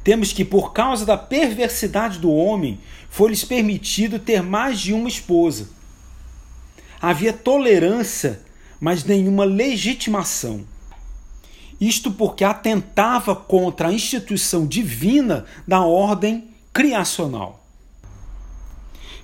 temos 0.05 0.35
que, 0.35 0.45
por 0.45 0.75
causa 0.75 1.07
da 1.07 1.17
perversidade 1.17 2.19
do 2.19 2.31
homem, 2.31 2.79
foi-lhes 3.09 3.43
permitido 3.43 4.19
ter 4.19 4.43
mais 4.43 4.79
de 4.79 4.93
uma 4.93 5.09
esposa. 5.09 5.71
Havia 7.01 7.33
tolerância, 7.33 8.43
mas 8.79 9.03
nenhuma 9.03 9.45
legitimação. 9.45 10.65
Isto 11.81 12.13
porque 12.13 12.45
atentava 12.45 13.35
contra 13.35 13.89
a 13.89 13.93
instituição 13.93 14.67
divina 14.67 15.47
da 15.67 15.81
ordem 15.81 16.49
criacional. 16.73 17.65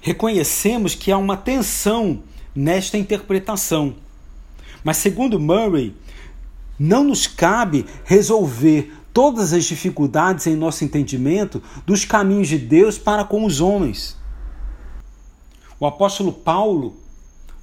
Reconhecemos 0.00 0.94
que 0.94 1.12
há 1.12 1.18
uma 1.18 1.36
tensão 1.36 2.22
nesta 2.54 2.96
interpretação. 2.96 3.96
Mas, 4.82 4.96
segundo 4.96 5.38
Murray, 5.38 5.94
não 6.78 7.04
nos 7.04 7.26
cabe 7.26 7.84
resolver 8.04 8.90
todas 9.12 9.52
as 9.52 9.64
dificuldades 9.64 10.46
em 10.46 10.56
nosso 10.56 10.84
entendimento 10.84 11.62
dos 11.86 12.04
caminhos 12.04 12.48
de 12.48 12.58
Deus 12.58 12.98
para 12.98 13.24
com 13.24 13.44
os 13.44 13.60
homens. 13.60 14.16
O 15.78 15.86
apóstolo 15.86 16.32
Paulo 16.32 16.96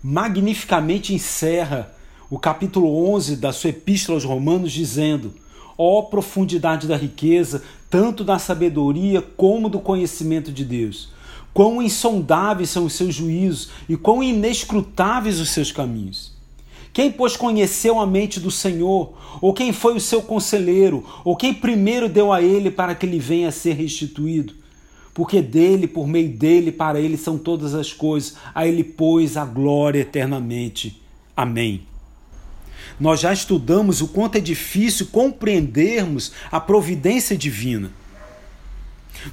magnificamente 0.03 1.13
encerra 1.13 1.93
o 2.29 2.37
capítulo 2.37 3.11
11 3.13 3.37
da 3.37 3.53
sua 3.53 3.69
epístola 3.69 4.17
aos 4.17 4.23
Romanos 4.23 4.71
dizendo: 4.71 5.33
Ó 5.77 5.99
oh, 5.99 6.03
profundidade 6.03 6.87
da 6.87 6.97
riqueza, 6.97 7.63
tanto 7.89 8.23
da 8.23 8.39
sabedoria 8.39 9.21
como 9.21 9.69
do 9.69 9.79
conhecimento 9.79 10.51
de 10.51 10.65
Deus! 10.65 11.09
Quão 11.53 11.81
insondáveis 11.81 12.69
são 12.69 12.85
os 12.85 12.93
seus 12.93 13.15
juízos 13.15 13.69
e 13.89 13.97
quão 13.97 14.21
inescrutáveis 14.21 15.39
os 15.39 15.49
seus 15.49 15.71
caminhos! 15.71 16.36
Quem, 16.97 17.11
pois, 17.11 17.37
conheceu 17.37 17.99
a 17.99 18.07
mente 18.07 18.39
do 18.39 18.49
Senhor? 18.49 19.13
Ou 19.39 19.53
quem 19.53 19.71
foi 19.71 19.95
o 19.95 19.99
seu 19.99 20.19
conselheiro? 20.19 21.05
Ou 21.23 21.35
quem 21.35 21.53
primeiro 21.53 22.09
deu 22.09 22.33
a 22.33 22.41
ele 22.41 22.71
para 22.71 22.95
que 22.95 23.05
ele 23.05 23.19
venha 23.19 23.49
a 23.49 23.51
ser 23.51 23.73
restituído? 23.73 24.55
Porque 25.13 25.39
dele, 25.39 25.85
por 25.85 26.07
meio 26.07 26.27
dele, 26.29 26.71
para 26.71 26.99
ele 26.99 27.15
são 27.15 27.37
todas 27.37 27.75
as 27.75 27.93
coisas. 27.93 28.35
A 28.51 28.65
ele, 28.65 28.83
pois, 28.83 29.37
a 29.37 29.45
glória 29.45 29.99
eternamente. 29.99 30.99
Amém. 31.35 31.83
Nós 32.99 33.19
já 33.19 33.31
estudamos 33.31 34.01
o 34.01 34.07
quanto 34.07 34.39
é 34.39 34.41
difícil 34.41 35.09
compreendermos 35.11 36.31
a 36.51 36.59
providência 36.59 37.37
divina. 37.37 37.91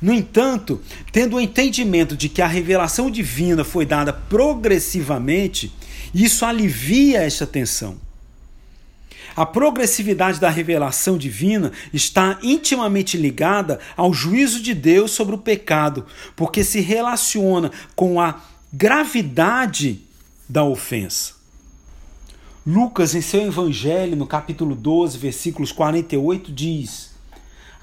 No 0.01 0.13
entanto, 0.13 0.81
tendo 1.13 1.37
o 1.37 1.41
entendimento 1.41 2.17
de 2.17 2.29
que 2.29 2.43
a 2.43 2.47
revelação 2.47 3.11
divina 3.11 3.65
foi 3.65 3.87
dada 3.87 4.13
progressivamente, 4.13 5.73
isso 6.15 6.45
alivia 6.45 7.23
esta 7.23 7.47
tensão. 7.47 7.97
A 9.37 9.45
progressividade 9.45 10.39
da 10.39 10.49
revelação 10.49 11.19
divina 11.19 11.73
está 11.93 12.39
intimamente 12.41 13.17
ligada 13.17 13.81
ao 13.97 14.15
juízo 14.15 14.63
de 14.63 14.73
Deus 14.73 15.11
sobre 15.11 15.35
o 15.35 15.39
pecado, 15.39 16.07
porque 16.37 16.63
se 16.63 16.81
relaciona 16.81 17.73
com 17.97 18.21
a 18.21 18.41
gravidade 18.73 20.03
da 20.49 20.63
ofensa. 20.63 21.35
Lucas, 22.65 23.15
em 23.15 23.21
seu 23.21 23.43
Evangelho, 23.43 24.17
no 24.17 24.27
capítulo 24.27 24.75
12, 24.75 25.19
versículos 25.19 25.73
48, 25.73 26.53
diz: 26.53 27.11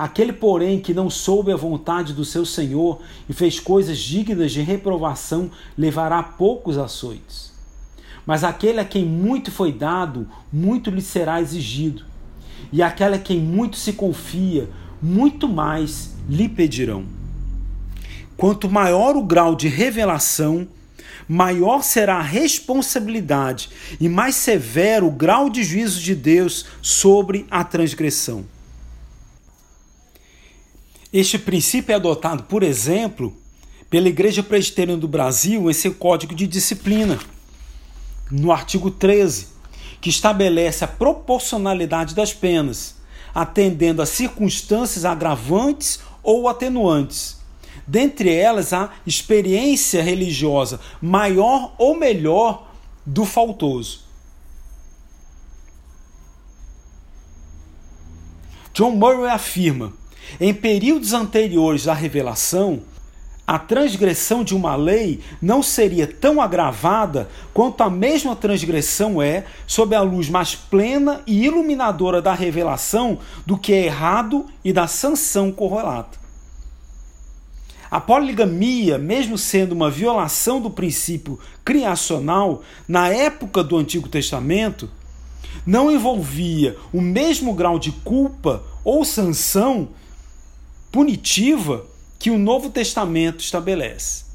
Aquele, 0.02 0.34
porém, 0.34 0.80
que 0.80 0.96
não 0.96 1.12
soube 1.12 1.52
a 1.52 1.56
vontade 1.56 2.12
do 2.12 2.26
seu 2.26 2.44
Senhor 2.44 3.04
e 3.30 3.34
fez 3.34 3.60
coisas 3.60 4.00
dignas 4.00 4.52
de 4.52 4.60
reprovação, 4.60 5.52
levará 5.78 6.24
poucos 6.24 6.76
açoites. 6.76 7.54
Mas 8.26 8.44
aquele 8.44 8.80
a 8.80 8.84
quem 8.84 9.06
muito 9.06 9.52
foi 9.52 9.72
dado, 9.72 10.28
muito 10.52 10.90
lhe 10.90 11.04
será 11.04 11.40
exigido. 11.40 12.04
E 12.74 12.82
aquele 12.82 13.14
a 13.14 13.20
quem 13.20 13.40
muito 13.40 13.78
se 13.78 13.94
confia, 13.94 14.68
muito 15.00 15.48
mais 15.48 16.16
lhe 16.28 16.50
pedirão. 16.50 17.06
Quanto 18.36 18.68
maior 18.68 19.16
o 19.16 19.22
grau 19.22 19.56
de 19.56 19.68
revelação, 19.68 20.68
maior 21.28 21.84
será 21.84 22.16
a 22.16 22.24
responsabilidade 22.24 23.70
e 24.00 24.10
mais 24.10 24.34
severo 24.34 25.06
o 25.06 25.12
grau 25.12 25.48
de 25.48 25.64
juízo 25.64 26.02
de 26.02 26.16
Deus 26.16 26.66
sobre 26.82 27.46
a 27.52 27.64
transgressão. 27.64 28.44
Este 31.14 31.38
princípio 31.38 31.92
é 31.92 31.96
adotado, 31.96 32.44
por 32.44 32.64
exemplo, 32.64 33.36
pela 33.90 34.08
Igreja 34.08 34.42
Presbiteriana 34.42 35.00
do 35.00 35.10
Brasil 35.10 35.70
em 35.70 35.74
seu 35.74 35.94
Código 35.94 36.34
de 36.34 36.48
Disciplina 36.48 37.20
no 38.32 38.50
artigo 38.50 38.90
13, 38.90 39.50
que 40.00 40.10
estabelece 40.10 40.86
a 40.86 40.88
proporcionalidade 40.88 42.16
das 42.16 42.34
penas, 42.34 42.96
atendendo 43.36 44.02
a 44.02 44.06
circunstâncias 44.06 45.04
agravantes 45.04 46.00
ou 46.24 46.48
atenuantes. 46.48 47.42
Dentre 47.86 48.34
elas, 48.34 48.72
a 48.72 48.94
experiência 49.06 50.02
religiosa 50.02 50.80
maior 51.02 51.76
ou 51.78 51.98
melhor 51.98 52.72
do 53.06 53.26
faltoso. 53.26 54.06
John 58.74 58.92
Murray 58.92 59.30
afirma: 59.30 59.92
em 60.40 60.54
períodos 60.54 61.14
anteriores 61.14 61.88
à 61.88 61.94
revelação, 61.94 62.82
a 63.46 63.60
transgressão 63.60 64.44
de 64.44 64.56
uma 64.56 64.76
lei 64.76 65.20
não 65.42 65.62
seria 65.62 66.08
tão 66.08 66.40
agravada 66.40 67.28
quanto 67.54 67.82
a 67.82 67.90
mesma 67.90 68.36
transgressão 68.36 69.22
é 69.22 69.44
sob 69.68 69.94
a 69.94 70.02
luz 70.02 70.30
mais 70.30 70.56
plena 70.56 71.22
e 71.28 71.44
iluminadora 71.44 72.22
da 72.22 72.34
revelação 72.34 73.20
do 73.46 73.58
que 73.58 73.74
é 73.74 73.86
errado 73.86 74.46
e 74.64 74.72
da 74.72 74.88
sanção 74.88 75.52
correlata. 75.52 76.18
A 77.90 78.00
poligamia, 78.00 78.98
mesmo 78.98 79.38
sendo 79.38 79.74
uma 79.74 79.90
violação 79.90 80.62
do 80.62 80.70
princípio 80.70 81.38
criacional 81.66 82.62
na 82.88 83.10
época 83.10 83.62
do 83.62 83.76
Antigo 83.76 84.08
Testamento, 84.08 84.90
não 85.66 85.92
envolvia 85.92 86.78
o 86.94 87.02
mesmo 87.02 87.54
grau 87.54 87.78
de 87.78 87.92
culpa 87.92 88.64
ou 88.82 89.04
sanção 89.04 89.90
punitiva 90.92 91.86
que 92.20 92.30
o 92.30 92.38
Novo 92.38 92.70
Testamento 92.70 93.40
estabelece. 93.40 94.26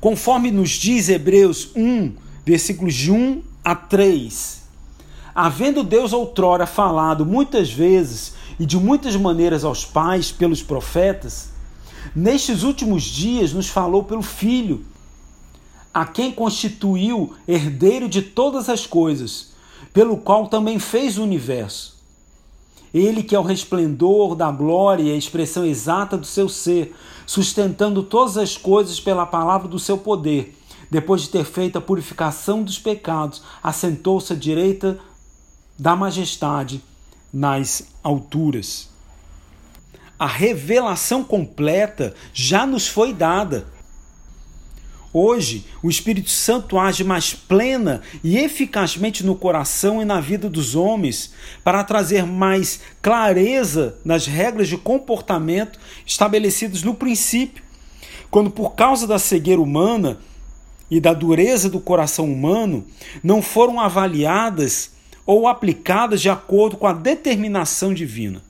Conforme 0.00 0.50
nos 0.50 0.70
diz 0.70 1.08
Hebreus 1.08 1.70
1, 1.76 2.14
versículos 2.44 2.94
de 2.94 3.12
1 3.12 3.42
a 3.62 3.74
3, 3.74 4.62
havendo 5.34 5.84
Deus 5.84 6.12
outrora 6.12 6.66
falado 6.66 7.24
muitas 7.24 7.70
vezes 7.70 8.34
e 8.58 8.66
de 8.66 8.76
muitas 8.76 9.14
maneiras 9.14 9.64
aos 9.64 9.84
pais 9.84 10.32
pelos 10.32 10.62
profetas, 10.62 11.50
nestes 12.16 12.62
últimos 12.62 13.04
dias 13.04 13.52
nos 13.52 13.68
falou 13.68 14.02
pelo 14.02 14.22
Filho, 14.22 14.84
a 15.92 16.04
quem 16.06 16.32
constituiu 16.32 17.34
herdeiro 17.46 18.08
de 18.08 18.22
todas 18.22 18.68
as 18.68 18.86
coisas, 18.86 19.52
pelo 19.92 20.16
qual 20.16 20.48
também 20.48 20.78
fez 20.78 21.18
o 21.18 21.22
universo 21.22 21.99
ele 22.92 23.22
que 23.22 23.34
é 23.34 23.38
o 23.38 23.44
resplendor 23.44 24.34
da 24.34 24.50
glória 24.50 25.02
e 25.02 25.10
a 25.10 25.16
expressão 25.16 25.64
exata 25.64 26.16
do 26.16 26.26
seu 26.26 26.48
ser, 26.48 26.94
sustentando 27.26 28.02
todas 28.02 28.36
as 28.36 28.56
coisas 28.56 29.00
pela 29.00 29.26
palavra 29.26 29.68
do 29.68 29.78
seu 29.78 29.96
poder. 29.96 30.56
Depois 30.90 31.22
de 31.22 31.30
ter 31.30 31.44
feito 31.44 31.78
a 31.78 31.80
purificação 31.80 32.62
dos 32.62 32.78
pecados, 32.78 33.42
assentou-se 33.62 34.32
à 34.32 34.36
direita 34.36 34.98
da 35.78 35.94
majestade 35.94 36.82
nas 37.32 37.86
alturas. 38.02 38.88
A 40.18 40.26
revelação 40.26 41.24
completa 41.24 42.14
já 42.34 42.66
nos 42.66 42.86
foi 42.86 43.14
dada 43.14 43.66
Hoje, 45.12 45.64
o 45.82 45.90
Espírito 45.90 46.30
Santo 46.30 46.78
age 46.78 47.02
mais 47.02 47.34
plena 47.34 48.00
e 48.22 48.38
eficazmente 48.38 49.26
no 49.26 49.34
coração 49.34 50.00
e 50.00 50.04
na 50.04 50.20
vida 50.20 50.48
dos 50.48 50.76
homens 50.76 51.32
para 51.64 51.82
trazer 51.82 52.24
mais 52.24 52.80
clareza 53.02 53.96
nas 54.04 54.26
regras 54.26 54.68
de 54.68 54.76
comportamento 54.76 55.80
estabelecidas 56.06 56.84
no 56.84 56.94
princípio. 56.94 57.64
Quando, 58.30 58.52
por 58.52 58.76
causa 58.76 59.04
da 59.04 59.18
cegueira 59.18 59.60
humana 59.60 60.18
e 60.88 61.00
da 61.00 61.12
dureza 61.12 61.68
do 61.68 61.80
coração 61.80 62.32
humano, 62.32 62.86
não 63.20 63.42
foram 63.42 63.80
avaliadas 63.80 64.92
ou 65.26 65.48
aplicadas 65.48 66.20
de 66.20 66.30
acordo 66.30 66.76
com 66.76 66.86
a 66.86 66.92
determinação 66.92 67.92
divina. 67.92 68.40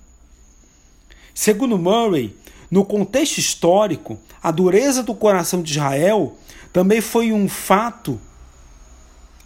Segundo 1.33 1.79
Murray, 1.79 2.37
no 2.71 2.85
contexto 2.85 3.39
histórico, 3.39 4.19
a 4.43 4.51
dureza 4.51 5.03
do 5.03 5.15
coração 5.15 5.63
de 5.63 5.73
Israel 5.73 6.37
também 6.73 7.01
foi 7.01 7.33
um 7.33 7.49
fato 7.49 8.21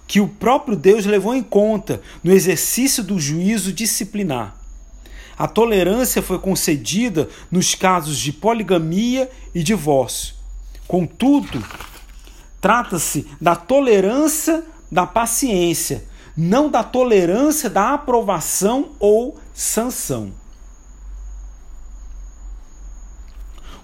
que 0.07 0.21
o 0.21 0.29
próprio 0.29 0.77
Deus 0.77 1.07
levou 1.07 1.35
em 1.35 1.43
conta 1.43 2.03
no 2.23 2.33
exercício 2.33 3.03
do 3.03 3.19
juízo 3.19 3.73
disciplinar. 3.73 4.55
A 5.37 5.49
tolerância 5.49 6.23
foi 6.23 6.39
concedida 6.39 7.29
nos 7.51 7.75
casos 7.75 8.19
de 8.19 8.33
poligamia 8.33 9.31
e 9.55 9.63
divórcio. 9.63 10.35
Contudo, 10.87 11.65
trata-se 12.61 13.27
da 13.41 13.57
tolerância 13.57 14.63
da 14.93 15.07
paciência, 15.07 16.05
não 16.37 16.71
da 16.71 16.85
tolerância 16.85 17.69
da 17.69 17.95
aprovação 17.95 18.91
ou 19.01 19.37
sanção. 19.53 20.33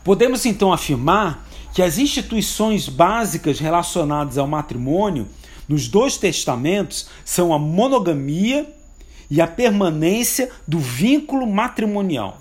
Podemos 0.02 0.46
então 0.46 0.72
afirmar 0.72 1.46
que 1.74 1.82
as 1.82 1.98
instituições 1.98 2.88
básicas 2.88 3.58
relacionadas 3.58 4.38
ao 4.38 4.46
matrimônio 4.46 5.28
nos 5.68 5.86
dois 5.86 6.16
testamentos 6.16 7.08
são 7.24 7.52
a 7.52 7.58
monogamia 7.58 8.68
e 9.30 9.40
a 9.40 9.46
permanência 9.46 10.50
do 10.66 10.78
vínculo 10.78 11.46
matrimonial. 11.46 12.40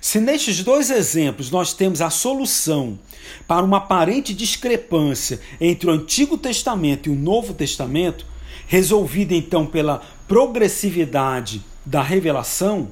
Se 0.00 0.18
nestes 0.18 0.64
dois 0.64 0.90
exemplos 0.90 1.50
nós 1.50 1.72
temos 1.74 2.00
a 2.00 2.10
solução 2.10 2.98
para 3.46 3.64
uma 3.64 3.76
aparente 3.76 4.32
discrepância 4.34 5.40
entre 5.60 5.88
o 5.88 5.92
Antigo 5.92 6.38
Testamento 6.38 7.08
e 7.08 7.12
o 7.12 7.16
Novo 7.16 7.52
Testamento, 7.52 8.26
resolvida 8.66 9.34
então 9.34 9.66
pela 9.66 10.02
progressividade 10.26 11.62
da 11.84 12.02
revelação, 12.02 12.90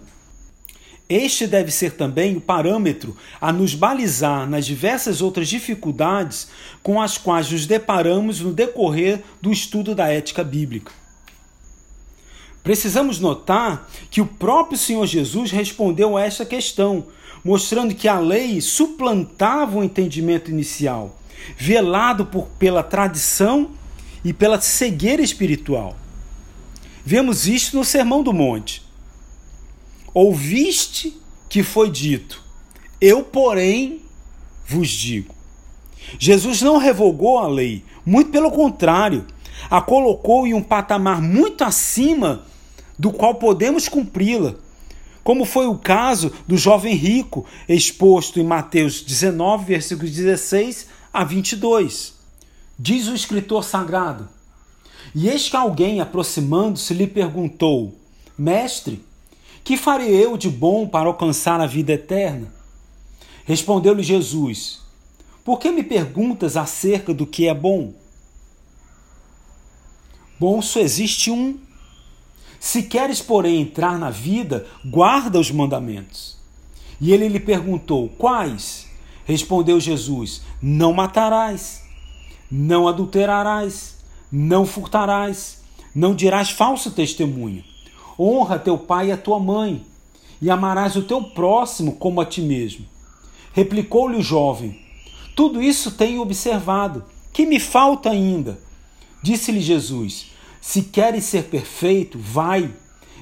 este 1.08 1.46
deve 1.46 1.70
ser 1.70 1.92
também 1.92 2.36
o 2.36 2.40
parâmetro 2.40 3.16
a 3.40 3.50
nos 3.50 3.74
balizar 3.74 4.48
nas 4.48 4.66
diversas 4.66 5.22
outras 5.22 5.48
dificuldades 5.48 6.48
com 6.82 7.00
as 7.00 7.16
quais 7.16 7.50
nos 7.50 7.64
deparamos 7.64 8.40
no 8.40 8.52
decorrer 8.52 9.22
do 9.40 9.50
estudo 9.50 9.94
da 9.94 10.08
ética 10.08 10.44
bíblica. 10.44 10.92
Precisamos 12.62 13.18
notar 13.18 13.88
que 14.10 14.20
o 14.20 14.26
próprio 14.26 14.76
Senhor 14.76 15.06
Jesus 15.06 15.50
respondeu 15.50 16.16
a 16.16 16.22
esta 16.22 16.44
questão, 16.44 17.06
mostrando 17.42 17.94
que 17.94 18.06
a 18.06 18.18
lei 18.18 18.60
suplantava 18.60 19.78
o 19.78 19.84
entendimento 19.84 20.50
inicial, 20.50 21.18
velado 21.56 22.26
por, 22.26 22.48
pela 22.58 22.82
tradição 22.82 23.70
e 24.22 24.34
pela 24.34 24.60
cegueira 24.60 25.22
espiritual. 25.22 25.96
Vemos 27.02 27.46
isto 27.46 27.78
no 27.78 27.84
Sermão 27.86 28.22
do 28.22 28.34
Monte. 28.34 28.87
Ouviste 30.14 31.16
que 31.48 31.62
foi 31.62 31.90
dito, 31.90 32.42
eu, 33.00 33.22
porém, 33.22 34.02
vos 34.66 34.88
digo. 34.88 35.34
Jesus 36.18 36.62
não 36.62 36.78
revogou 36.78 37.38
a 37.38 37.48
lei, 37.48 37.84
muito 38.04 38.30
pelo 38.30 38.50
contrário, 38.50 39.26
a 39.70 39.80
colocou 39.80 40.46
em 40.46 40.54
um 40.54 40.62
patamar 40.62 41.20
muito 41.20 41.62
acima 41.62 42.44
do 42.98 43.12
qual 43.12 43.34
podemos 43.34 43.88
cumpri-la, 43.88 44.54
como 45.22 45.44
foi 45.44 45.66
o 45.66 45.76
caso 45.76 46.32
do 46.46 46.56
jovem 46.56 46.94
rico, 46.94 47.44
exposto 47.68 48.40
em 48.40 48.44
Mateus 48.44 49.02
19, 49.02 49.64
versículos 49.66 50.10
16 50.10 50.86
a 51.12 51.22
22. 51.22 52.14
Diz 52.78 53.08
o 53.08 53.14
escritor 53.14 53.62
sagrado: 53.62 54.28
E 55.14 55.28
eis 55.28 55.48
que 55.48 55.56
alguém, 55.56 56.00
aproximando-se, 56.00 56.94
lhe 56.94 57.06
perguntou: 57.06 57.94
Mestre, 58.38 59.04
que 59.68 59.76
farei 59.76 60.24
eu 60.24 60.38
de 60.38 60.48
bom 60.48 60.88
para 60.88 61.08
alcançar 61.08 61.60
a 61.60 61.66
vida 61.66 61.92
eterna? 61.92 62.50
Respondeu-lhe 63.44 64.02
Jesus: 64.02 64.80
Por 65.44 65.58
que 65.58 65.70
me 65.70 65.82
perguntas 65.82 66.56
acerca 66.56 67.12
do 67.12 67.26
que 67.26 67.46
é 67.46 67.52
bom? 67.52 67.92
Bom 70.40 70.62
só 70.62 70.80
existe 70.80 71.30
um. 71.30 71.58
Se 72.58 72.84
queres, 72.84 73.20
porém, 73.20 73.60
entrar 73.60 73.98
na 73.98 74.08
vida, 74.08 74.66
guarda 74.82 75.38
os 75.38 75.50
mandamentos. 75.50 76.38
E 76.98 77.12
ele 77.12 77.28
lhe 77.28 77.38
perguntou: 77.38 78.08
Quais? 78.16 78.86
Respondeu 79.26 79.78
Jesus: 79.78 80.40
Não 80.62 80.94
matarás, 80.94 81.82
não 82.50 82.88
adulterarás, 82.88 83.98
não 84.32 84.64
furtarás, 84.64 85.60
não 85.94 86.14
dirás 86.14 86.48
falso 86.48 86.90
testemunho 86.90 87.62
Honra 88.18 88.58
teu 88.58 88.76
pai 88.76 89.08
e 89.08 89.12
a 89.12 89.16
tua 89.16 89.38
mãe, 89.38 89.84
e 90.42 90.50
amarás 90.50 90.96
o 90.96 91.02
teu 91.02 91.22
próximo 91.22 91.92
como 91.92 92.20
a 92.20 92.26
ti 92.26 92.40
mesmo. 92.40 92.84
Replicou-lhe 93.52 94.16
o 94.16 94.22
jovem: 94.22 94.80
Tudo 95.36 95.62
isso 95.62 95.92
tenho 95.92 96.20
observado. 96.20 97.04
Que 97.32 97.46
me 97.46 97.60
falta 97.60 98.10
ainda? 98.10 98.58
Disse-lhe 99.22 99.60
Jesus: 99.60 100.32
Se 100.60 100.82
queres 100.82 101.24
ser 101.24 101.44
perfeito, 101.44 102.18
vai, 102.18 102.68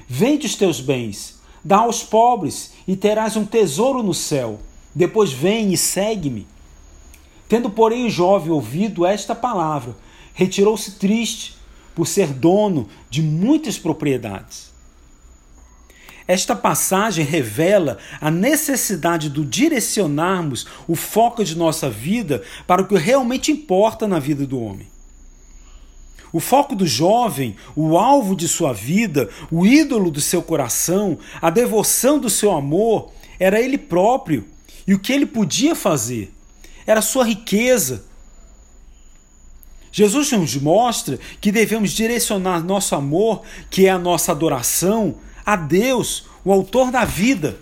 vende 0.07 0.47
os 0.47 0.55
teus 0.55 0.79
bens, 0.79 1.39
dá 1.63 1.77
aos 1.77 2.03
pobres 2.03 2.73
e 2.87 2.95
terás 2.95 3.35
um 3.35 3.45
tesouro 3.45 4.01
no 4.01 4.13
céu. 4.13 4.59
Depois 4.95 5.31
vem 5.31 5.71
e 5.71 5.77
segue-me. 5.77 6.47
Tendo, 7.47 7.69
porém, 7.69 8.05
o 8.05 8.09
jovem 8.09 8.51
ouvido 8.51 9.05
esta 9.05 9.35
palavra, 9.35 9.95
retirou-se 10.33 10.93
triste 10.93 11.55
por 11.95 12.07
ser 12.07 12.33
dono 12.33 12.87
de 13.09 13.21
muitas 13.21 13.77
propriedades. 13.77 14.66
Esta 16.27 16.55
passagem 16.55 17.23
revela 17.23 17.97
a 18.19 18.29
necessidade 18.29 19.29
de 19.29 19.45
direcionarmos 19.45 20.67
o 20.87 20.95
foco 20.95 21.43
de 21.43 21.57
nossa 21.57 21.89
vida 21.89 22.43
para 22.65 22.81
o 22.81 22.87
que 22.87 22.97
realmente 22.97 23.51
importa 23.51 24.07
na 24.07 24.19
vida 24.19 24.45
do 24.45 24.61
homem. 24.61 24.87
O 26.33 26.41
foco 26.41 26.75
do 26.75 26.85
jovem, 26.85 27.55
o 27.73 27.97
alvo 27.97 28.35
de 28.35 28.47
sua 28.47 28.73
vida, 28.73 29.29
o 29.49 29.65
ídolo 29.65 30.11
do 30.11 30.19
seu 30.19 30.43
coração, 30.43 31.17
a 31.41 31.49
devoção 31.49 32.19
do 32.19 32.29
seu 32.29 32.51
amor, 32.51 33.11
era 33.39 33.61
ele 33.61 33.77
próprio 33.77 34.45
e 34.85 34.93
o 34.93 34.99
que 34.99 35.13
ele 35.13 35.25
podia 35.25 35.73
fazer. 35.75 36.33
Era 36.85 37.01
sua 37.01 37.25
riqueza. 37.25 38.03
Jesus 39.91 40.31
nos 40.33 40.55
mostra 40.57 41.17
que 41.39 41.51
devemos 41.51 41.91
direcionar 41.91 42.63
nosso 42.63 42.93
amor, 42.93 43.43
que 43.69 43.87
é 43.87 43.89
a 43.89 43.97
nossa 43.97 44.31
adoração, 44.31 45.15
a 45.47 45.55
Deus, 45.55 46.25
o 46.43 46.51
Autor 46.51 46.91
da 46.91 47.05
vida. 47.05 47.57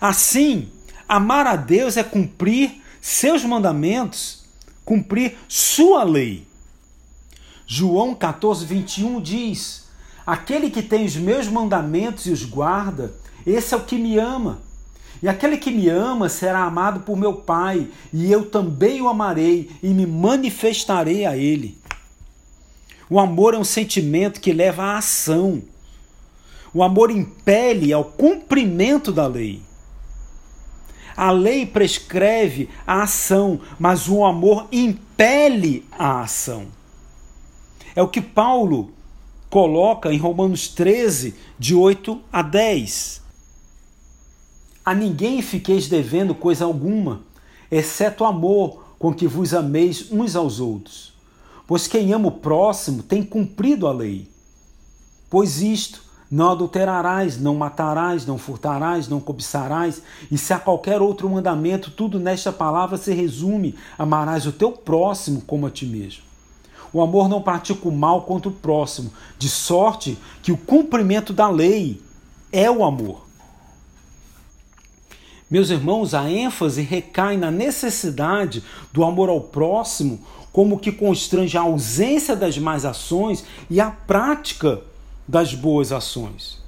Assim, 0.00 0.70
amar 1.06 1.46
a 1.46 1.54
Deus 1.54 1.98
é 1.98 2.02
cumprir 2.02 2.82
seus 2.98 3.44
mandamentos, 3.44 4.46
cumprir 4.82 5.36
sua 5.46 6.02
lei. 6.02 6.46
João 7.66 8.14
14, 8.14 8.64
21 8.64 9.20
diz: 9.20 9.84
Aquele 10.24 10.70
que 10.70 10.80
tem 10.80 11.04
os 11.04 11.14
meus 11.14 11.46
mandamentos 11.46 12.24
e 12.24 12.30
os 12.30 12.42
guarda, 12.42 13.12
esse 13.46 13.74
é 13.74 13.76
o 13.76 13.84
que 13.84 13.98
me 13.98 14.18
ama. 14.18 14.62
E 15.22 15.28
aquele 15.28 15.58
que 15.58 15.70
me 15.70 15.90
ama 15.90 16.30
será 16.30 16.60
amado 16.60 17.00
por 17.00 17.18
meu 17.18 17.34
Pai, 17.34 17.86
e 18.10 18.32
eu 18.32 18.48
também 18.48 19.02
o 19.02 19.08
amarei 19.08 19.70
e 19.82 19.88
me 19.88 20.06
manifestarei 20.06 21.26
a 21.26 21.36
ele. 21.36 21.78
O 23.10 23.20
amor 23.20 23.52
é 23.52 23.58
um 23.58 23.64
sentimento 23.64 24.40
que 24.40 24.54
leva 24.54 24.84
à 24.84 24.96
ação. 24.96 25.62
O 26.74 26.82
amor 26.82 27.10
impele 27.10 27.92
ao 27.92 28.04
cumprimento 28.04 29.12
da 29.12 29.26
lei. 29.26 29.62
A 31.16 31.30
lei 31.30 31.66
prescreve 31.66 32.70
a 32.86 33.02
ação, 33.02 33.60
mas 33.78 34.08
o 34.08 34.24
amor 34.24 34.66
impele 34.72 35.84
a 35.92 36.22
ação. 36.22 36.66
É 37.94 38.02
o 38.02 38.08
que 38.08 38.20
Paulo 38.20 38.90
coloca 39.50 40.10
em 40.10 40.16
Romanos 40.16 40.68
13, 40.68 41.34
de 41.58 41.74
8 41.74 42.18
a 42.32 42.40
10. 42.40 43.20
A 44.82 44.94
ninguém 44.94 45.42
fiqueis 45.42 45.88
devendo 45.88 46.34
coisa 46.34 46.64
alguma, 46.64 47.20
exceto 47.70 48.24
o 48.24 48.26
amor 48.26 48.82
com 48.98 49.12
que 49.12 49.26
vos 49.26 49.52
ameis 49.52 50.10
uns 50.10 50.34
aos 50.34 50.58
outros. 50.58 51.12
Pois 51.66 51.86
quem 51.86 52.12
ama 52.12 52.28
o 52.28 52.32
próximo 52.32 53.02
tem 53.02 53.22
cumprido 53.22 53.86
a 53.86 53.92
lei. 53.92 54.28
Pois 55.28 55.60
isto, 55.60 56.02
não 56.32 56.52
adulterarás, 56.52 57.38
não 57.38 57.54
matarás, 57.54 58.24
não 58.24 58.38
furtarás, 58.38 59.06
não 59.06 59.20
cobiçarás, 59.20 60.00
e 60.30 60.38
se 60.38 60.54
há 60.54 60.58
qualquer 60.58 61.02
outro 61.02 61.28
mandamento, 61.28 61.90
tudo 61.90 62.18
nesta 62.18 62.50
palavra 62.50 62.96
se 62.96 63.12
resume: 63.12 63.74
amarás 63.98 64.46
o 64.46 64.52
teu 64.52 64.72
próximo 64.72 65.42
como 65.42 65.66
a 65.66 65.70
ti 65.70 65.84
mesmo. 65.84 66.22
O 66.90 67.02
amor 67.02 67.28
não 67.28 67.42
pratica 67.42 67.86
o 67.86 67.92
mal 67.92 68.22
contra 68.22 68.48
o 68.48 68.54
próximo, 68.54 69.12
de 69.38 69.46
sorte 69.46 70.16
que 70.42 70.50
o 70.50 70.56
cumprimento 70.56 71.34
da 71.34 71.50
lei 71.50 72.00
é 72.50 72.70
o 72.70 72.82
amor. 72.82 73.26
Meus 75.50 75.68
irmãos, 75.68 76.14
a 76.14 76.30
ênfase 76.30 76.80
recai 76.80 77.36
na 77.36 77.50
necessidade 77.50 78.64
do 78.90 79.04
amor 79.04 79.28
ao 79.28 79.40
próximo, 79.40 80.18
como 80.50 80.78
que 80.78 80.90
constrange 80.90 81.58
a 81.58 81.62
ausência 81.62 82.34
das 82.34 82.56
más 82.56 82.86
ações 82.86 83.44
e 83.68 83.78
a 83.78 83.90
prática 83.90 84.82
das 85.26 85.54
boas 85.54 85.92
ações. 85.92 86.58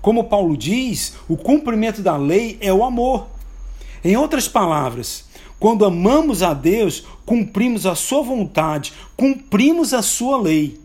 Como 0.00 0.24
Paulo 0.24 0.56
diz, 0.56 1.14
o 1.28 1.36
cumprimento 1.36 2.02
da 2.02 2.16
lei 2.16 2.56
é 2.60 2.72
o 2.72 2.84
amor. 2.84 3.26
Em 4.02 4.16
outras 4.16 4.48
palavras, 4.48 5.24
quando 5.58 5.84
amamos 5.84 6.42
a 6.42 6.54
Deus, 6.54 7.04
cumprimos 7.26 7.84
a 7.84 7.94
sua 7.94 8.22
vontade, 8.22 8.94
cumprimos 9.16 9.92
a 9.92 10.00
sua 10.00 10.40
lei. 10.40 10.80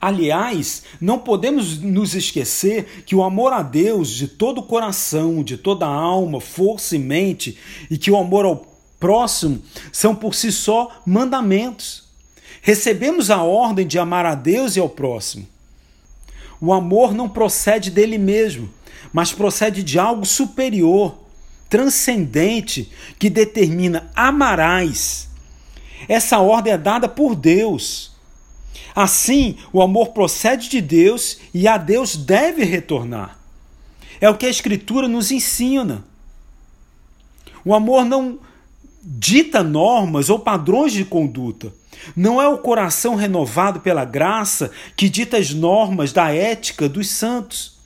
Aliás, 0.00 0.84
não 1.00 1.18
podemos 1.18 1.80
nos 1.80 2.14
esquecer 2.14 3.02
que 3.04 3.16
o 3.16 3.22
amor 3.22 3.52
a 3.52 3.62
Deus 3.62 4.10
de 4.10 4.28
todo 4.28 4.58
o 4.58 4.62
coração, 4.62 5.42
de 5.42 5.56
toda 5.56 5.86
a 5.86 5.92
alma, 5.92 6.40
força 6.40 6.94
e 6.94 7.00
mente, 7.00 7.58
e 7.90 7.98
que 7.98 8.10
o 8.12 8.16
amor 8.16 8.44
ao 8.44 8.64
próximo 9.00 9.60
são 9.92 10.14
por 10.14 10.36
si 10.36 10.52
só 10.52 11.02
mandamentos. 11.04 12.04
Recebemos 12.62 13.28
a 13.28 13.42
ordem 13.42 13.84
de 13.84 13.98
amar 13.98 14.24
a 14.24 14.36
Deus 14.36 14.76
e 14.76 14.80
ao 14.80 14.88
próximo. 14.88 15.46
O 16.60 16.72
amor 16.72 17.14
não 17.14 17.28
procede 17.28 17.90
dele 17.90 18.18
mesmo, 18.18 18.68
mas 19.12 19.32
procede 19.32 19.82
de 19.82 19.98
algo 19.98 20.26
superior, 20.26 21.16
transcendente, 21.68 22.90
que 23.18 23.30
determina 23.30 24.10
amarás. 24.14 25.28
Essa 26.08 26.38
ordem 26.38 26.72
é 26.72 26.78
dada 26.78 27.08
por 27.08 27.34
Deus. 27.34 28.12
Assim, 28.94 29.56
o 29.72 29.80
amor 29.80 30.08
procede 30.08 30.68
de 30.68 30.80
Deus 30.80 31.38
e 31.54 31.68
a 31.68 31.76
Deus 31.76 32.16
deve 32.16 32.64
retornar. 32.64 33.38
É 34.20 34.28
o 34.28 34.36
que 34.36 34.46
a 34.46 34.50
Escritura 34.50 35.06
nos 35.06 35.30
ensina. 35.30 36.04
O 37.64 37.74
amor 37.74 38.04
não 38.04 38.38
dita 39.02 39.62
normas 39.62 40.28
ou 40.28 40.38
padrões 40.38 40.92
de 40.92 41.04
conduta. 41.04 41.72
Não 42.14 42.40
é 42.40 42.48
o 42.48 42.58
coração 42.58 43.14
renovado 43.14 43.80
pela 43.80 44.04
graça 44.04 44.70
que 44.96 45.08
dita 45.08 45.36
as 45.36 45.52
normas 45.52 46.12
da 46.12 46.32
ética 46.32 46.88
dos 46.88 47.08
santos. 47.08 47.78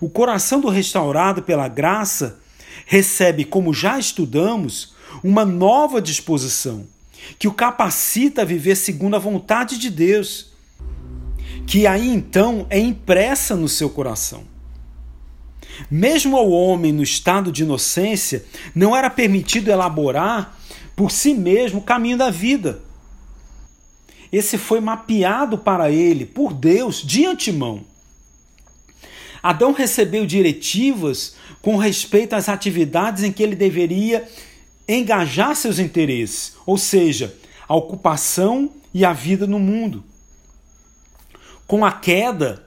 O 0.00 0.08
coração 0.08 0.60
do 0.60 0.68
restaurado 0.68 1.42
pela 1.42 1.68
graça 1.68 2.38
recebe, 2.86 3.44
como 3.44 3.72
já 3.72 3.98
estudamos, 3.98 4.94
uma 5.22 5.44
nova 5.44 6.00
disposição 6.00 6.86
que 7.38 7.48
o 7.48 7.52
capacita 7.52 8.42
a 8.42 8.44
viver 8.44 8.76
segundo 8.76 9.16
a 9.16 9.18
vontade 9.18 9.78
de 9.78 9.90
Deus, 9.90 10.52
que 11.66 11.86
aí 11.86 12.08
então 12.08 12.66
é 12.68 12.78
impressa 12.78 13.54
no 13.54 13.68
seu 13.68 13.88
coração. 13.88 14.44
Mesmo 15.90 16.36
ao 16.36 16.50
homem 16.50 16.92
no 16.92 17.02
estado 17.02 17.50
de 17.50 17.62
inocência, 17.62 18.44
não 18.74 18.94
era 18.94 19.08
permitido 19.08 19.70
elaborar 19.70 20.56
por 20.94 21.10
si 21.10 21.34
mesmo 21.34 21.80
o 21.80 21.82
caminho 21.84 22.18
da 22.18 22.30
vida. 22.30 22.80
Esse 24.32 24.56
foi 24.56 24.80
mapeado 24.80 25.58
para 25.58 25.90
ele 25.90 26.24
por 26.24 26.54
Deus 26.54 27.02
de 27.02 27.26
antemão. 27.26 27.84
Adão 29.42 29.72
recebeu 29.72 30.24
diretivas 30.24 31.34
com 31.60 31.76
respeito 31.76 32.34
às 32.34 32.48
atividades 32.48 33.22
em 33.22 33.30
que 33.30 33.42
ele 33.42 33.54
deveria 33.54 34.26
engajar 34.88 35.54
seus 35.54 35.78
interesses, 35.78 36.54
ou 36.64 36.78
seja, 36.78 37.36
a 37.68 37.74
ocupação 37.74 38.70
e 38.94 39.04
a 39.04 39.12
vida 39.12 39.46
no 39.46 39.58
mundo. 39.58 40.02
Com 41.66 41.84
a 41.84 41.92
queda, 41.92 42.66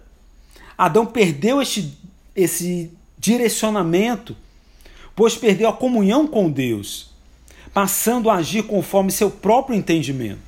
Adão 0.78 1.06
perdeu 1.06 1.62
este, 1.62 1.98
esse 2.36 2.92
direcionamento, 3.18 4.36
pois 5.16 5.36
perdeu 5.36 5.70
a 5.70 5.74
comunhão 5.74 6.28
com 6.28 6.50
Deus, 6.50 7.12
passando 7.74 8.30
a 8.30 8.36
agir 8.36 8.64
conforme 8.64 9.12
seu 9.12 9.32
próprio 9.32 9.76
entendimento. 9.76 10.45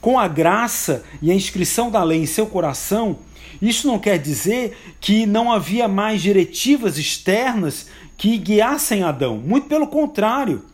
Com 0.00 0.18
a 0.18 0.28
graça 0.28 1.04
e 1.20 1.30
a 1.30 1.34
inscrição 1.34 1.90
da 1.90 2.02
lei 2.02 2.20
em 2.20 2.26
seu 2.26 2.46
coração, 2.46 3.18
isso 3.60 3.86
não 3.86 3.98
quer 3.98 4.18
dizer 4.18 4.76
que 5.00 5.26
não 5.26 5.52
havia 5.52 5.88
mais 5.88 6.22
diretivas 6.22 6.98
externas 6.98 7.86
que 8.16 8.36
guiassem 8.36 9.02
Adão. 9.02 9.38
Muito 9.38 9.68
pelo 9.68 9.86
contrário. 9.86 10.64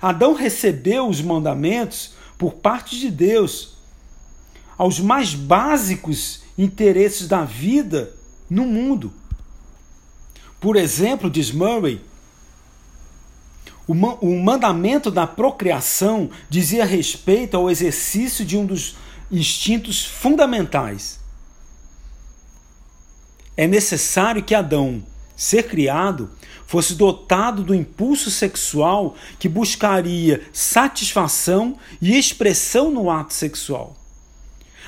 Adão 0.00 0.34
recebeu 0.34 1.08
os 1.08 1.20
mandamentos 1.20 2.14
por 2.38 2.54
parte 2.54 2.98
de 2.98 3.10
Deus, 3.10 3.74
aos 4.76 4.98
mais 4.98 5.34
básicos 5.34 6.42
interesses 6.58 7.28
da 7.28 7.44
vida 7.44 8.12
no 8.50 8.64
mundo. 8.66 9.12
Por 10.60 10.76
exemplo, 10.76 11.30
diz 11.30 11.52
Murray, 11.52 12.00
o 13.86 14.40
mandamento 14.40 15.10
da 15.10 15.26
procriação 15.26 16.30
dizia 16.48 16.84
respeito 16.84 17.56
ao 17.56 17.70
exercício 17.70 18.44
de 18.44 18.56
um 18.56 18.64
dos 18.64 18.96
instintos 19.30 20.04
fundamentais. 20.04 21.20
É 23.56 23.66
necessário 23.66 24.42
que 24.42 24.54
Adão 24.54 25.02
ser 25.36 25.64
criado, 25.64 26.30
fosse 26.66 26.94
dotado 26.94 27.62
do 27.62 27.74
impulso 27.74 28.30
sexual 28.30 29.14
que 29.38 29.48
buscaria 29.48 30.42
satisfação 30.52 31.76
e 32.00 32.16
expressão 32.16 32.90
no 32.90 33.10
ato 33.10 33.34
sexual. 33.34 33.96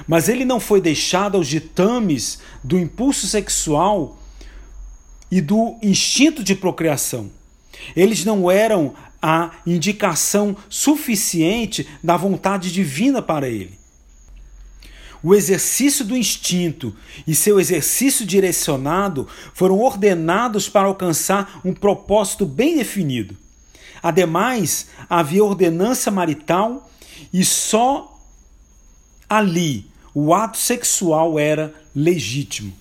Mas 0.06 0.28
ele 0.28 0.44
não 0.44 0.60
foi 0.60 0.80
deixado 0.80 1.36
aos 1.36 1.48
ditames 1.48 2.38
do 2.62 2.78
impulso 2.78 3.26
sexual 3.26 4.18
e 5.30 5.40
do 5.40 5.76
instinto 5.82 6.42
de 6.42 6.54
procriação. 6.54 7.30
Eles 7.94 8.24
não 8.24 8.50
eram 8.50 8.94
a 9.20 9.50
indicação 9.66 10.56
suficiente 10.68 11.86
da 12.02 12.16
vontade 12.16 12.72
divina 12.72 13.20
para 13.20 13.48
ele. 13.48 13.78
O 15.22 15.34
exercício 15.34 16.04
do 16.04 16.16
instinto 16.16 16.94
e 17.26 17.34
seu 17.34 17.58
exercício 17.58 18.24
direcionado 18.24 19.26
foram 19.54 19.80
ordenados 19.80 20.68
para 20.68 20.86
alcançar 20.86 21.60
um 21.64 21.74
propósito 21.74 22.46
bem 22.46 22.76
definido. 22.76 23.36
Ademais, 24.02 24.86
havia 25.08 25.44
ordenança 25.44 26.10
marital 26.10 26.88
e 27.32 27.44
só 27.44 28.20
ali 29.28 29.86
o 30.14 30.32
ato 30.32 30.58
sexual 30.58 31.38
era 31.38 31.74
legítimo. 31.94 32.72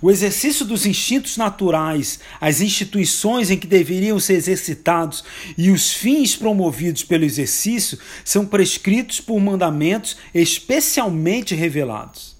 O 0.00 0.10
exercício 0.10 0.64
dos 0.64 0.86
instintos 0.86 1.36
naturais, 1.36 2.20
as 2.40 2.60
instituições 2.60 3.50
em 3.50 3.58
que 3.58 3.66
deveriam 3.66 4.20
ser 4.20 4.34
exercitados 4.34 5.24
e 5.56 5.70
os 5.70 5.92
fins 5.92 6.36
promovidos 6.36 7.02
pelo 7.02 7.24
exercício 7.24 7.98
são 8.24 8.46
prescritos 8.46 9.20
por 9.20 9.40
mandamentos 9.40 10.16
especialmente 10.32 11.54
revelados. 11.54 12.36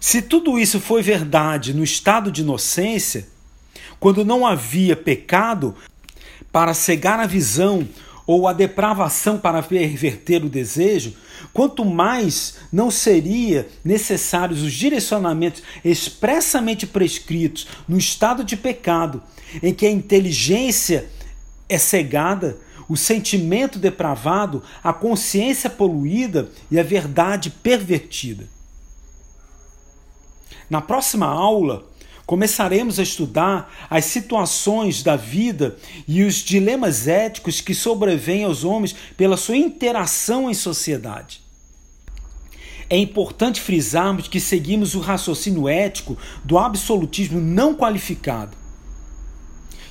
Se 0.00 0.20
tudo 0.20 0.58
isso 0.58 0.80
foi 0.80 1.00
verdade 1.00 1.72
no 1.72 1.84
estado 1.84 2.30
de 2.30 2.42
inocência, 2.42 3.28
quando 4.00 4.24
não 4.24 4.44
havia 4.44 4.96
pecado 4.96 5.74
para 6.52 6.74
cegar 6.74 7.20
a 7.20 7.26
visão 7.26 7.88
ou 8.26 8.48
a 8.48 8.52
depravação 8.52 9.38
para 9.38 9.62
perverter 9.62 10.44
o 10.44 10.48
desejo, 10.48 11.14
quanto 11.52 11.84
mais 11.84 12.56
não 12.72 12.90
seria 12.90 13.68
necessários 13.84 14.62
os 14.62 14.72
direcionamentos 14.72 15.62
expressamente 15.84 16.86
prescritos 16.86 17.66
no 17.86 17.98
estado 17.98 18.42
de 18.42 18.56
pecado, 18.56 19.22
em 19.62 19.74
que 19.74 19.86
a 19.86 19.90
inteligência 19.90 21.08
é 21.68 21.78
cegada, 21.78 22.58
o 22.88 22.96
sentimento 22.96 23.78
depravado, 23.78 24.62
a 24.82 24.92
consciência 24.92 25.70
poluída 25.70 26.50
e 26.70 26.78
a 26.78 26.82
verdade 26.82 27.50
pervertida. 27.50 28.46
Na 30.68 30.80
próxima 30.80 31.26
aula, 31.26 31.86
Começaremos 32.26 32.98
a 32.98 33.02
estudar 33.02 33.70
as 33.90 34.06
situações 34.06 35.02
da 35.02 35.14
vida 35.14 35.76
e 36.08 36.22
os 36.22 36.36
dilemas 36.36 37.06
éticos 37.06 37.60
que 37.60 37.74
sobrevêm 37.74 38.44
aos 38.44 38.64
homens 38.64 38.94
pela 39.16 39.36
sua 39.36 39.56
interação 39.56 40.50
em 40.50 40.54
sociedade. 40.54 41.42
É 42.88 42.96
importante 42.96 43.60
frisarmos 43.60 44.26
que 44.26 44.40
seguimos 44.40 44.94
o 44.94 45.00
raciocínio 45.00 45.68
ético 45.68 46.16
do 46.42 46.58
absolutismo 46.58 47.40
não 47.40 47.74
qualificado, 47.74 48.56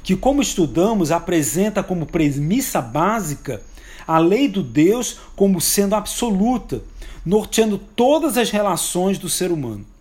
que, 0.03 0.15
como 0.15 0.41
estudamos, 0.41 1.11
apresenta 1.11 1.83
como 1.83 2.05
premissa 2.05 2.81
básica 2.81 3.61
a 4.07 4.17
lei 4.17 4.47
do 4.47 4.63
Deus 4.63 5.17
como 5.35 5.61
sendo 5.61 5.95
absoluta, 5.95 6.81
norteando 7.25 7.77
todas 7.77 8.37
as 8.37 8.49
relações 8.49 9.17
do 9.17 9.29
ser 9.29 9.51
humano. 9.51 9.92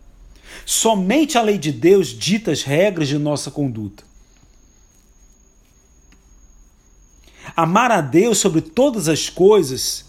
Somente 0.64 1.36
a 1.36 1.42
lei 1.42 1.58
de 1.58 1.72
Deus 1.72 2.08
dita 2.08 2.50
as 2.50 2.62
regras 2.62 3.08
de 3.08 3.18
nossa 3.18 3.50
conduta. 3.50 4.04
Amar 7.56 7.90
a 7.90 8.00
Deus 8.00 8.38
sobre 8.38 8.60
todas 8.60 9.08
as 9.08 9.28
coisas 9.28 10.06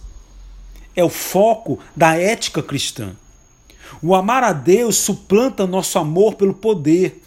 é 0.96 1.04
o 1.04 1.10
foco 1.10 1.80
da 1.96 2.16
ética 2.16 2.62
cristã. 2.62 3.16
O 4.02 4.16
amar 4.16 4.44
a 4.44 4.54
Deus 4.54 4.98
suplanta 4.98 5.68
nosso 5.68 5.98
amor 6.00 6.36
pelo 6.36 6.54
poder, 6.54 7.22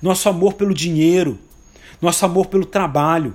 nosso 0.00 0.28
amor 0.28 0.54
pelo 0.54 0.72
dinheiro, 0.72 1.38
nosso 2.00 2.24
amor 2.24 2.46
pelo 2.46 2.64
trabalho. 2.64 3.34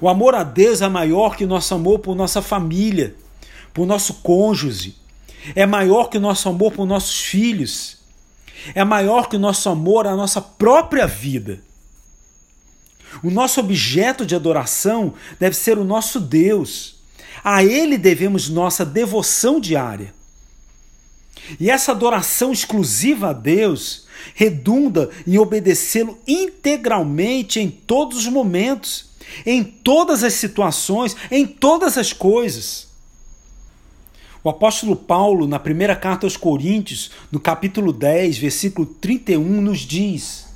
O 0.00 0.08
amor 0.08 0.34
a 0.34 0.44
Deus 0.44 0.80
é 0.80 0.88
maior 0.88 1.36
que 1.36 1.46
nosso 1.46 1.74
amor 1.74 1.98
por 1.98 2.14
nossa 2.14 2.40
família, 2.40 3.14
por 3.74 3.86
nosso 3.86 4.14
cônjuge. 4.14 4.96
É 5.54 5.66
maior 5.66 6.08
que 6.08 6.18
o 6.18 6.20
nosso 6.20 6.48
amor 6.48 6.72
por 6.72 6.86
nossos 6.86 7.20
filhos 7.20 8.01
é 8.74 8.84
maior 8.84 9.28
que 9.28 9.36
o 9.36 9.40
nosso 9.40 9.68
amor 9.68 10.06
à 10.06 10.16
nossa 10.16 10.40
própria 10.40 11.06
vida. 11.06 11.60
O 13.22 13.30
nosso 13.30 13.60
objeto 13.60 14.24
de 14.24 14.34
adoração 14.34 15.14
deve 15.38 15.56
ser 15.56 15.78
o 15.78 15.84
nosso 15.84 16.20
Deus. 16.20 16.96
A 17.44 17.64
Ele 17.64 17.98
devemos 17.98 18.48
nossa 18.48 18.84
devoção 18.84 19.60
diária. 19.60 20.14
E 21.58 21.70
essa 21.70 21.92
adoração 21.92 22.52
exclusiva 22.52 23.30
a 23.30 23.32
Deus 23.32 24.06
redunda 24.34 25.10
em 25.26 25.38
obedecê-lo 25.38 26.18
integralmente 26.26 27.58
em 27.58 27.68
todos 27.68 28.18
os 28.18 28.26
momentos, 28.28 29.10
em 29.44 29.62
todas 29.64 30.22
as 30.22 30.34
situações, 30.34 31.16
em 31.30 31.46
todas 31.46 31.98
as 31.98 32.12
coisas. 32.12 32.91
O 34.44 34.50
apóstolo 34.50 34.96
Paulo, 34.96 35.46
na 35.46 35.58
primeira 35.58 35.94
carta 35.94 36.26
aos 36.26 36.36
Coríntios, 36.36 37.12
no 37.30 37.38
capítulo 37.38 37.92
10, 37.92 38.38
versículo 38.38 38.86
31, 38.86 39.60
nos 39.60 39.80
diz: 39.80 40.48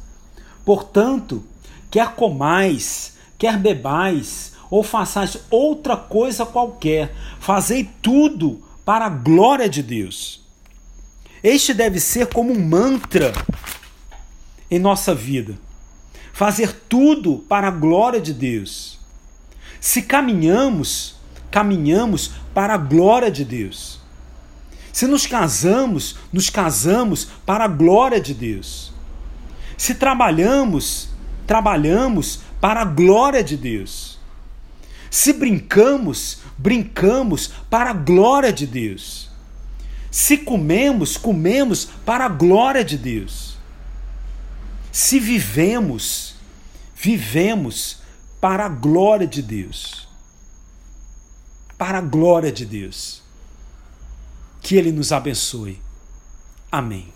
Portanto, 0.64 1.45
quer 1.91 2.14
comais, 2.14 3.14
quer 3.39 3.57
bebais, 3.59 4.55
ou 4.68 4.82
façais 4.82 5.39
outra 5.51 5.97
coisa 5.97 6.45
qualquer, 6.45 7.14
fazei 7.39 7.89
tudo 8.03 8.61
para 8.84 9.07
a 9.07 9.11
glória 9.11 9.68
de 9.68 9.82
Deus. 9.82 10.45
Este 11.43 11.72
deve 11.72 12.01
ser 12.01 12.26
como 12.26 12.53
um 12.53 12.61
mantra 12.61 13.32
em 14.70 14.78
nossa 14.78 15.14
vida. 15.14 15.57
Fazer 16.32 16.72
tudo 16.89 17.39
para 17.49 17.68
a 17.68 17.70
glória 17.70 18.20
de 18.20 18.32
Deus. 18.32 18.99
Se 19.80 20.03
caminhamos, 20.03 21.15
caminhamos 21.51 22.32
para 22.53 22.74
a 22.74 22.78
glória 22.78 23.30
de 23.30 23.44
Deus. 23.44 24.01
Se 24.92 25.07
nos 25.07 25.26
casamos, 25.26 26.16
nos 26.32 26.49
casamos 26.49 27.28
para 27.44 27.64
a 27.64 27.68
glória 27.68 28.20
de 28.20 28.32
Deus. 28.32 28.92
Se 29.76 29.94
trabalhamos, 29.94 31.11
trabalhamos 31.47 32.40
para 32.61 32.80
a 32.80 32.84
glória 32.84 33.44
de 33.44 33.57
Deus. 33.57 34.18
Se 35.11 35.32
brincamos, 35.32 36.38
brincamos 36.57 37.49
para 37.68 37.90
a 37.90 37.92
glória 37.92 38.53
de 38.53 38.66
Deus. 38.66 39.30
Se 40.11 40.38
comemos, 40.38 41.18
comemos 41.18 41.90
para 42.05 42.24
a 42.24 42.28
glória 42.28 42.82
de 42.82 42.97
Deus. 42.97 43.59
Se 44.90 45.20
vivemos, 45.20 46.36
vivemos 47.03 48.01
para 48.40 48.64
a 48.64 48.68
glória 48.70 49.26
de 49.26 49.42
Deus 49.42 50.05
para 51.78 51.98
a 51.98 52.02
glória 52.02 52.52
de 52.52 52.64
Deus. 52.64 53.22
Que 54.60 54.76
Ele 54.76 54.92
nos 54.92 55.12
abençoe. 55.12 55.80
Amém. 56.70 57.15